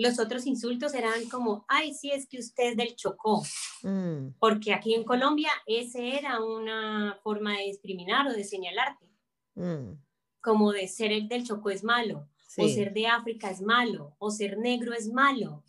los 0.00 0.18
otros 0.18 0.46
insultos 0.46 0.94
eran 0.94 1.28
como, 1.28 1.64
ay, 1.68 1.92
sí, 1.92 2.10
es 2.10 2.26
que 2.26 2.38
usted 2.38 2.70
es 2.70 2.76
del 2.76 2.96
Chocó. 2.96 3.42
Mm. 3.82 4.34
Porque 4.38 4.72
aquí 4.72 4.94
en 4.94 5.04
Colombia 5.04 5.50
ese 5.66 6.16
era 6.16 6.42
una 6.42 7.18
forma 7.22 7.56
de 7.58 7.64
discriminar 7.64 8.26
o 8.26 8.32
de 8.32 8.44
señalarte. 8.44 9.06
Mm. 9.54 9.92
Como 10.40 10.72
de 10.72 10.88
ser 10.88 11.12
el 11.12 11.28
del 11.28 11.44
Chocó 11.44 11.68
es 11.68 11.84
malo, 11.84 12.28
o 12.56 12.66
ser 12.66 12.94
de 12.94 13.08
África 13.08 13.50
es 13.50 13.60
malo, 13.60 14.16
o 14.18 14.30
ser 14.30 14.56
negro 14.56 14.94
es 14.94 15.08
malo. 15.12 15.62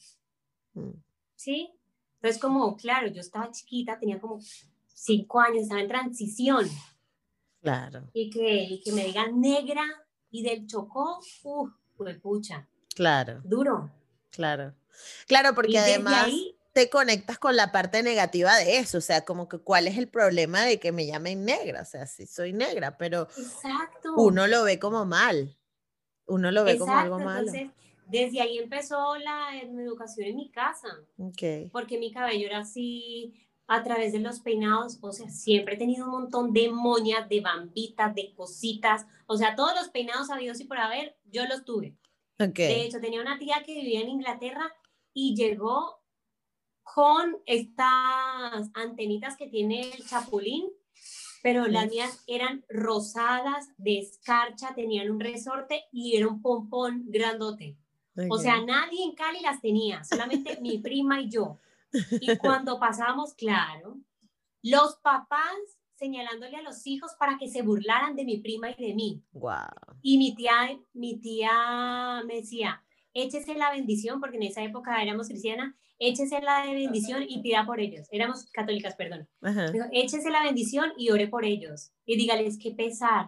Mm. 0.74 0.92
¿Sí? 1.36 1.70
Entonces 2.16 2.40
como, 2.40 2.78
claro, 2.78 3.08
yo 3.08 3.20
estaba 3.20 3.52
chiquita, 3.52 4.00
tenía 4.00 4.22
como 4.22 4.40
cinco 4.94 5.42
años, 5.42 5.64
estaba 5.64 5.82
en 5.82 5.88
transición. 5.90 6.70
Claro. 7.62 8.10
Y 8.14 8.30
que, 8.30 8.64
y 8.64 8.82
que 8.82 8.94
me 8.94 9.04
digan 9.06 9.42
negra 9.42 9.84
y 10.30 10.42
del 10.42 10.66
Chocó, 10.68 11.20
uff, 11.44 11.74
pucha. 12.22 12.70
Claro. 12.96 13.42
Duro. 13.44 13.92
Claro. 14.32 14.74
Claro, 15.28 15.54
porque 15.56 15.80
además 15.80 16.30
te 16.74 16.90
conectas 16.90 17.38
con 17.38 17.56
la 17.56 17.72
parte 17.72 18.02
negativa 18.02 18.56
de 18.56 18.78
eso, 18.78 19.00
o 19.00 19.02
sea, 19.02 19.26
como 19.26 19.50
que 19.50 19.60
cuál 19.60 19.88
es 19.88 19.98
el 19.98 20.08
problema 20.08 20.64
de 20.64 20.80
que 20.80 20.92
me 20.92 21.06
llamen 21.06 21.44
negra, 21.44 21.82
o 21.82 21.86
sea, 21.86 22.08
sí 22.08 22.26
soy 22.26 22.54
negra, 22.54 22.98
pero 22.98 23.28
uno 24.16 24.48
lo 24.48 24.64
ve 24.64 24.80
como 24.80 25.06
mal, 25.06 25.58
uno 26.28 26.52
lo 26.52 26.64
ve 26.64 26.78
como 26.78 26.96
algo 26.96 27.20
malo. 27.20 27.48
Entonces, 27.48 27.72
desde 28.08 28.42
ahí 28.42 28.58
empezó 28.58 29.18
la 29.18 29.58
educación 29.58 30.28
en 30.28 30.36
mi 30.38 30.52
casa, 30.52 30.88
okay. 31.18 31.68
porque 31.70 31.98
mi 31.98 32.12
cabello 32.12 32.48
era 32.48 32.60
así, 32.60 33.34
a 33.68 33.84
través 33.84 34.12
de 34.12 34.20
los 34.20 34.42
peinados, 34.42 34.98
o 35.02 35.12
sea, 35.14 35.30
siempre 35.30 35.76
he 35.76 35.78
tenido 35.78 36.06
un 36.06 36.12
montón 36.12 36.52
de 36.52 36.70
moñas, 36.70 37.30
de 37.30 37.40
bambitas, 37.40 38.14
de 38.14 38.34
cositas, 38.34 39.06
o 39.28 39.38
sea, 39.38 39.56
todos 39.56 39.74
los 39.76 39.90
peinados 39.90 40.30
habidos 40.30 40.60
y 40.60 40.66
por 40.66 40.78
haber, 40.78 41.16
yo 41.32 41.46
los 41.46 41.64
tuve. 41.64 41.96
De 42.48 42.84
hecho, 42.84 43.00
tenía 43.00 43.22
una 43.22 43.38
tía 43.38 43.64
que 43.66 43.74
vivía 43.74 44.02
en 44.02 44.10
Inglaterra 44.10 44.74
y 45.14 45.36
llegó 45.36 46.02
con 46.84 47.38
estas 47.46 48.70
antenitas 48.74 49.38
que 49.38 49.48
tiene 49.48 49.82
el 49.94 50.06
chapulín, 50.06 50.70
pero 51.44 51.68
las 51.68 51.90
mías 51.90 52.24
eran 52.28 52.66
rosadas, 52.70 53.70
de 53.78 54.00
escarcha, 54.00 54.76
tenían 54.76 55.10
un 55.10 55.20
resorte 55.20 55.86
y 55.92 56.18
era 56.18 56.28
un 56.28 56.42
pompón 56.42 57.06
grandote. 57.08 57.78
O 58.30 58.38
sea, 58.38 58.62
nadie 58.62 59.04
en 59.04 59.16
Cali 59.16 59.40
las 59.42 59.62
tenía, 59.62 60.04
solamente 60.04 60.60
mi 60.62 60.80
prima 60.80 61.22
y 61.22 61.30
yo. 61.30 61.60
Y 62.20 62.38
cuando 62.38 62.80
pasamos, 62.80 63.34
claro, 63.34 63.98
los 64.62 64.96
papás 64.98 65.80
señalándole 66.02 66.58
a 66.58 66.64
los 66.64 66.88
hijos 66.88 67.12
para 67.20 67.38
que 67.38 67.48
se 67.48 67.62
burlaran 67.62 68.16
de 68.16 68.26
mi 68.26 68.40
prima 68.40 68.72
y 68.72 68.88
de 68.88 68.96
mí. 68.96 69.24
Wow. 69.34 69.70
Y 70.02 70.18
mi 70.18 70.34
tía, 70.34 70.80
mi 70.94 71.20
tía 71.20 72.24
me 72.26 72.38
decía, 72.38 72.84
échese 73.14 73.54
la 73.54 73.70
bendición, 73.70 74.20
porque 74.20 74.38
en 74.38 74.44
esa 74.44 74.64
época 74.64 75.00
éramos 75.04 75.28
cristianas, 75.28 75.76
échese 76.00 76.42
la 76.42 76.66
bendición 76.66 77.24
y 77.28 77.44
pida 77.44 77.68
por 77.68 77.80
ellos. 77.80 78.08
Éramos 78.12 78.46
católicas, 78.52 78.96
perdón. 78.96 79.30
Dijo, 79.72 79.86
échese 79.92 80.32
la 80.32 80.42
bendición 80.42 80.92
y 80.98 81.12
ore 81.12 81.28
por 81.28 81.46
ellos. 81.46 81.92
Y 82.04 82.18
dígales 82.18 82.58
qué 82.58 82.72
pesar, 82.72 83.28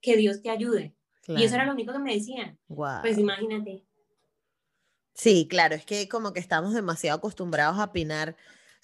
que 0.00 0.16
Dios 0.16 0.40
te 0.40 0.48
ayude. 0.48 0.94
Y 1.28 1.44
eso 1.44 1.56
era 1.56 1.66
lo 1.66 1.72
único 1.72 1.92
que 1.92 1.98
me 1.98 2.14
decían. 2.14 2.58
Wow. 2.68 3.02
Pues 3.02 3.18
imagínate. 3.18 3.84
Sí, 5.12 5.46
claro, 5.46 5.74
es 5.74 5.84
que 5.84 6.08
como 6.08 6.32
que 6.32 6.40
estamos 6.40 6.72
demasiado 6.72 7.18
acostumbrados 7.18 7.78
a 7.78 7.84
opinar 7.84 8.34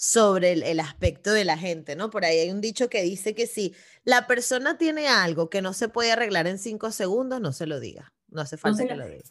sobre 0.00 0.52
el, 0.52 0.80
aspecto 0.80 1.30
de 1.30 1.44
la 1.44 1.58
gente, 1.58 1.94
¿no? 1.94 2.08
Por 2.08 2.24
ahí 2.24 2.38
hay 2.38 2.50
un 2.50 2.62
dicho 2.62 2.88
que 2.88 3.02
dice 3.02 3.34
que 3.34 3.46
si 3.46 3.74
la 4.02 4.26
persona 4.26 4.78
tiene 4.78 5.08
algo 5.08 5.50
que 5.50 5.60
no 5.60 5.74
se 5.74 5.90
puede 5.90 6.10
arreglar 6.10 6.46
en 6.46 6.58
cinco 6.58 6.90
segundos, 6.90 7.38
no 7.42 7.52
se 7.52 7.66
lo 7.66 7.80
diga. 7.80 8.14
No 8.28 8.40
hace 8.40 8.56
falta 8.56 8.86
que 8.86 8.94
lo 8.94 9.06
diga. 9.06 9.22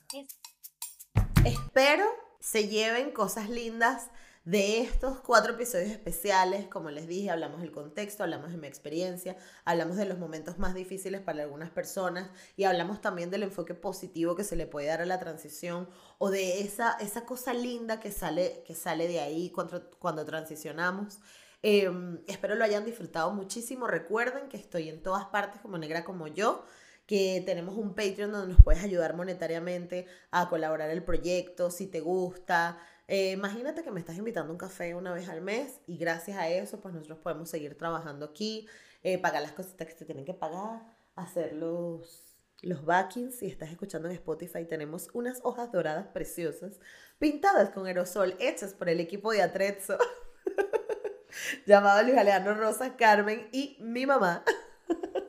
Espero 1.44 2.06
se 2.40 2.68
lleven 2.68 3.10
cosas 3.10 3.50
lindas 3.50 4.12
de 4.46 4.80
estos 4.80 5.20
cuatro 5.20 5.54
episodios 5.54 5.92
especiales, 5.92 6.68
como 6.68 6.90
les 6.90 7.08
dije, 7.08 7.30
hablamos 7.30 7.62
del 7.62 7.72
contexto, 7.72 8.24
hablamos 8.24 8.52
de 8.52 8.58
mi 8.58 8.68
experiencia, 8.68 9.36
hablamos 9.66 9.98
de 9.98 10.06
los 10.06 10.18
momentos 10.18 10.58
más 10.58 10.74
difíciles 10.74 11.22
para 11.22 11.44
algunas 11.44 11.70
personas 11.70 12.30
y 12.56 12.64
hablamos 12.64 13.02
también 13.02 13.30
del 13.30 13.44
enfoque 13.44 13.74
positivo 13.76 14.36
que 14.36 14.44
se 14.44 14.56
le 14.56 14.66
puede 14.66 14.88
dar 14.88 15.02
a 15.02 15.06
la 15.06 15.20
transición 15.20 15.90
o 16.18 16.30
de 16.32 16.62
esa, 16.62 16.94
esa 17.00 17.26
cosa 17.26 17.54
linda 17.54 18.00
que 18.00 18.12
sale, 18.12 18.64
que 18.66 18.76
sale 18.76 19.08
de 19.08 19.20
ahí 19.20 19.52
cuando, 19.52 19.90
cuando 20.00 20.26
transicionamos. 20.26 21.20
Em, 21.62 22.20
espero 22.28 22.56
lo 22.56 22.64
hayan 22.64 22.86
disfrutado 22.86 23.32
muchísimo. 23.32 23.88
Recuerden 23.88 24.48
que 24.48 24.58
estoy 24.58 24.90
en 24.90 25.04
todas 25.04 25.26
partes 25.26 25.62
como 25.62 25.78
negra 25.78 26.04
como 26.06 26.28
yo 26.28 26.66
que 27.06 27.42
tenemos 27.44 27.76
un 27.76 27.96
Patreon 27.96 28.32
donde 28.32 28.54
nos 28.54 28.64
puedes 28.64 28.84
ayudar 28.84 29.16
monetariamente 29.16 30.06
a 30.30 30.48
colaborar 30.48 30.92
el 30.92 31.04
proyecto, 31.04 31.72
si 31.72 31.88
te 31.88 32.02
gusta, 32.02 32.78
eh, 33.10 33.32
imagínate 33.32 33.84
que 33.84 33.90
me 33.90 34.00
estás 34.00 34.18
invitando 34.18 34.50
a 34.50 34.54
un 34.54 34.60
café 34.60 34.94
una 34.94 35.12
vez 35.12 35.28
al 35.30 35.42
mes 35.42 35.82
y 35.88 35.98
gracias 35.98 36.38
a 36.38 36.48
eso 36.48 36.80
pues 36.80 36.94
nosotros 36.94 37.18
podemos 37.18 37.50
seguir 37.50 37.76
trabajando 37.76 38.24
aquí, 38.24 38.68
eh, 39.02 39.18
pagar 39.18 39.42
las 39.42 39.54
cositas 39.54 39.88
que 39.88 39.96
se 39.96 40.06
tienen 40.06 40.26
que 40.26 40.36
pagar, 40.36 40.84
hacer 41.16 41.54
los, 41.54 42.38
los 42.62 42.86
backings. 42.86 43.40
Si 43.40 43.48
estás 43.48 43.72
escuchando 43.72 44.08
en 44.08 44.14
Spotify 44.14 44.64
tenemos 44.66 45.10
unas 45.14 45.40
hojas 45.42 45.72
doradas 45.72 46.06
preciosas 46.10 46.80
pintadas 47.18 47.72
con 47.72 47.88
aerosol 47.88 48.36
hechas 48.40 48.76
por 48.76 48.90
el 48.90 49.00
equipo 49.00 49.32
de 49.32 49.42
Atrezzo 49.42 49.98
llamado 51.66 52.04
Luis 52.04 52.16
Alejandro 52.16 52.54
Rosa, 52.54 52.96
Carmen 52.96 53.50
y 53.52 53.78
mi 53.80 54.06
mamá. 54.06 54.44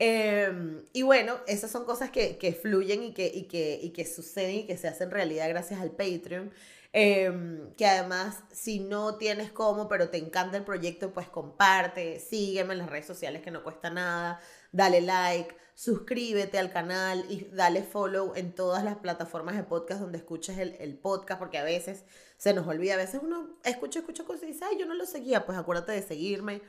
Em, 0.00 0.84
y 0.92 1.02
bueno, 1.02 1.36
esas 1.46 1.70
son 1.70 1.84
cosas 1.84 2.10
que, 2.10 2.36
que 2.36 2.52
fluyen 2.52 3.04
y 3.04 3.14
que, 3.14 3.30
y, 3.32 3.44
que, 3.44 3.78
y 3.80 3.90
que 3.90 4.04
suceden 4.04 4.56
y 4.56 4.66
que 4.66 4.76
se 4.76 4.88
hacen 4.88 5.12
realidad 5.12 5.48
gracias 5.48 5.80
al 5.80 5.92
Patreon. 5.92 6.52
Em, 6.96 7.74
que 7.74 7.86
además, 7.86 8.44
si 8.52 8.78
no 8.78 9.16
tienes 9.16 9.50
cómo, 9.50 9.88
pero 9.88 10.10
te 10.10 10.18
encanta 10.18 10.56
el 10.56 10.64
proyecto, 10.64 11.12
pues 11.12 11.28
comparte, 11.28 12.20
sígueme 12.20 12.74
en 12.74 12.78
las 12.78 12.88
redes 12.88 13.06
sociales 13.06 13.42
que 13.42 13.50
no 13.50 13.64
cuesta 13.64 13.90
nada, 13.90 14.40
dale 14.70 15.00
like, 15.00 15.56
suscríbete 15.74 16.56
al 16.56 16.72
canal 16.72 17.24
y 17.28 17.48
dale 17.52 17.82
follow 17.82 18.34
en 18.36 18.54
todas 18.54 18.84
las 18.84 18.98
plataformas 18.98 19.56
de 19.56 19.64
podcast 19.64 20.02
donde 20.02 20.18
escuches 20.18 20.56
el, 20.56 20.96
podcast, 20.98 21.40
porque 21.40 21.58
a 21.58 21.64
veces 21.64 22.04
se 22.36 22.54
nos 22.54 22.64
olvida, 22.68 22.94
a 22.94 22.98
veces 22.98 23.20
uno 23.20 23.58
escucha, 23.64 23.98
escucha 23.98 24.22
cosas 24.22 24.44
y 24.44 24.52
dice, 24.52 24.64
ay, 24.64 24.78
yo 24.78 24.86
no 24.86 24.94
lo 24.94 25.04
seguía, 25.04 25.44
pues 25.44 25.58
acuérdate 25.58 25.90
de 25.90 26.02
seguirme. 26.02 26.62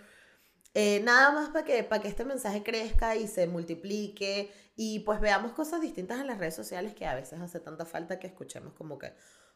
Eh, 0.74 1.02
nada 1.04 1.34
más 1.34 1.50
para 1.50 1.66
que, 1.66 1.84
para 1.84 2.02
que 2.02 2.08
este 2.08 2.26
mensaje 2.26 2.64
crezca 2.64 3.16
y 3.16 3.28
se 3.28 3.46
multiplique 3.46 4.52
y 4.76 5.02
pues 5.02 5.20
veamos 5.22 5.52
cosas 5.52 5.82
distintas 5.82 6.20
en 6.20 6.26
las 6.26 6.40
redes 6.40 6.56
sociales 6.56 6.96
que 6.96 7.06
a 7.06 7.14
veces 7.14 7.40
hace 7.42 7.60
tanta 7.60 7.86
falta 7.86 8.18
que 8.18 8.26
escuchemos 8.26 8.74
como 8.74 8.98
que 8.98 9.14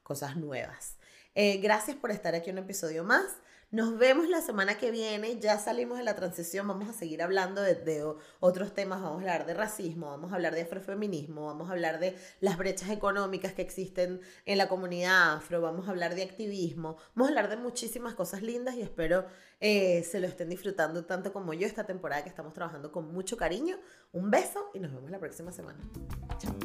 cosas 0.10 0.36
nuevas. 0.36 0.98
Eh, 1.36 1.58
gracias 1.58 1.96
por 1.96 2.10
estar 2.10 2.34
aquí 2.34 2.50
un 2.50 2.58
episodio 2.58 3.04
más. 3.04 3.28
Nos 3.70 4.00
vemos 4.00 4.28
la 4.28 4.42
semana 4.42 4.76
que 4.76 4.90
viene. 4.90 5.40
Ya 5.40 5.60
salimos 5.60 6.00
de 6.00 6.04
la 6.04 6.16
transición. 6.16 6.68
Vamos 6.68 6.90
a 6.90 6.94
seguir 6.94 7.22
hablando 7.22 7.62
de, 7.62 8.04
otros 8.40 8.74
temas. 8.74 9.04
Vamos 9.04 9.20
a 9.20 9.22
hablar 9.22 9.46
de 9.46 9.54
racismo, 9.54 10.08
vamos 10.08 10.32
a 10.32 10.36
hablar 10.36 10.56
de 10.56 10.64
afrofeminismo, 10.64 11.46
vamos 11.46 11.70
a 11.70 11.74
hablar 11.74 12.00
de 12.00 12.18
las 12.40 12.58
brechas 12.58 12.90
económicas 12.90 13.54
que 13.54 13.62
existen 13.62 14.20
en 14.48 14.58
la 14.58 14.68
comunidad 14.68 15.36
afro, 15.36 15.62
vamos 15.62 15.88
a 15.88 15.92
hablar 15.92 16.16
de 16.16 16.24
activismo, 16.24 16.98
vamos 17.14 17.28
a 17.28 17.30
hablar 17.30 17.50
de 17.52 17.58
muchísimas 17.58 18.16
cosas 18.16 18.42
lindas 18.42 18.74
y 18.74 18.82
espero 18.82 19.28
eh, 19.60 20.04
se 20.04 20.20
lo 20.20 20.26
estén 20.26 20.50
disfrutando 20.50 21.06
tanto 21.06 21.32
como 21.32 21.54
yo 21.54 21.68
esta 21.68 21.84
temporada 21.84 22.24
que 22.24 22.30
estamos 22.30 22.56
trabajando 22.56 22.92
con 22.92 23.14
mucho 23.14 23.38
cariño. 23.38 23.78
Un 24.14 24.32
beso 24.32 24.72
y 24.74 24.80
nos 24.80 24.92
vemos 24.92 25.12
la 25.12 25.20
próxima 25.20 25.52
semana. 25.52 25.80
Chao. 26.40 26.56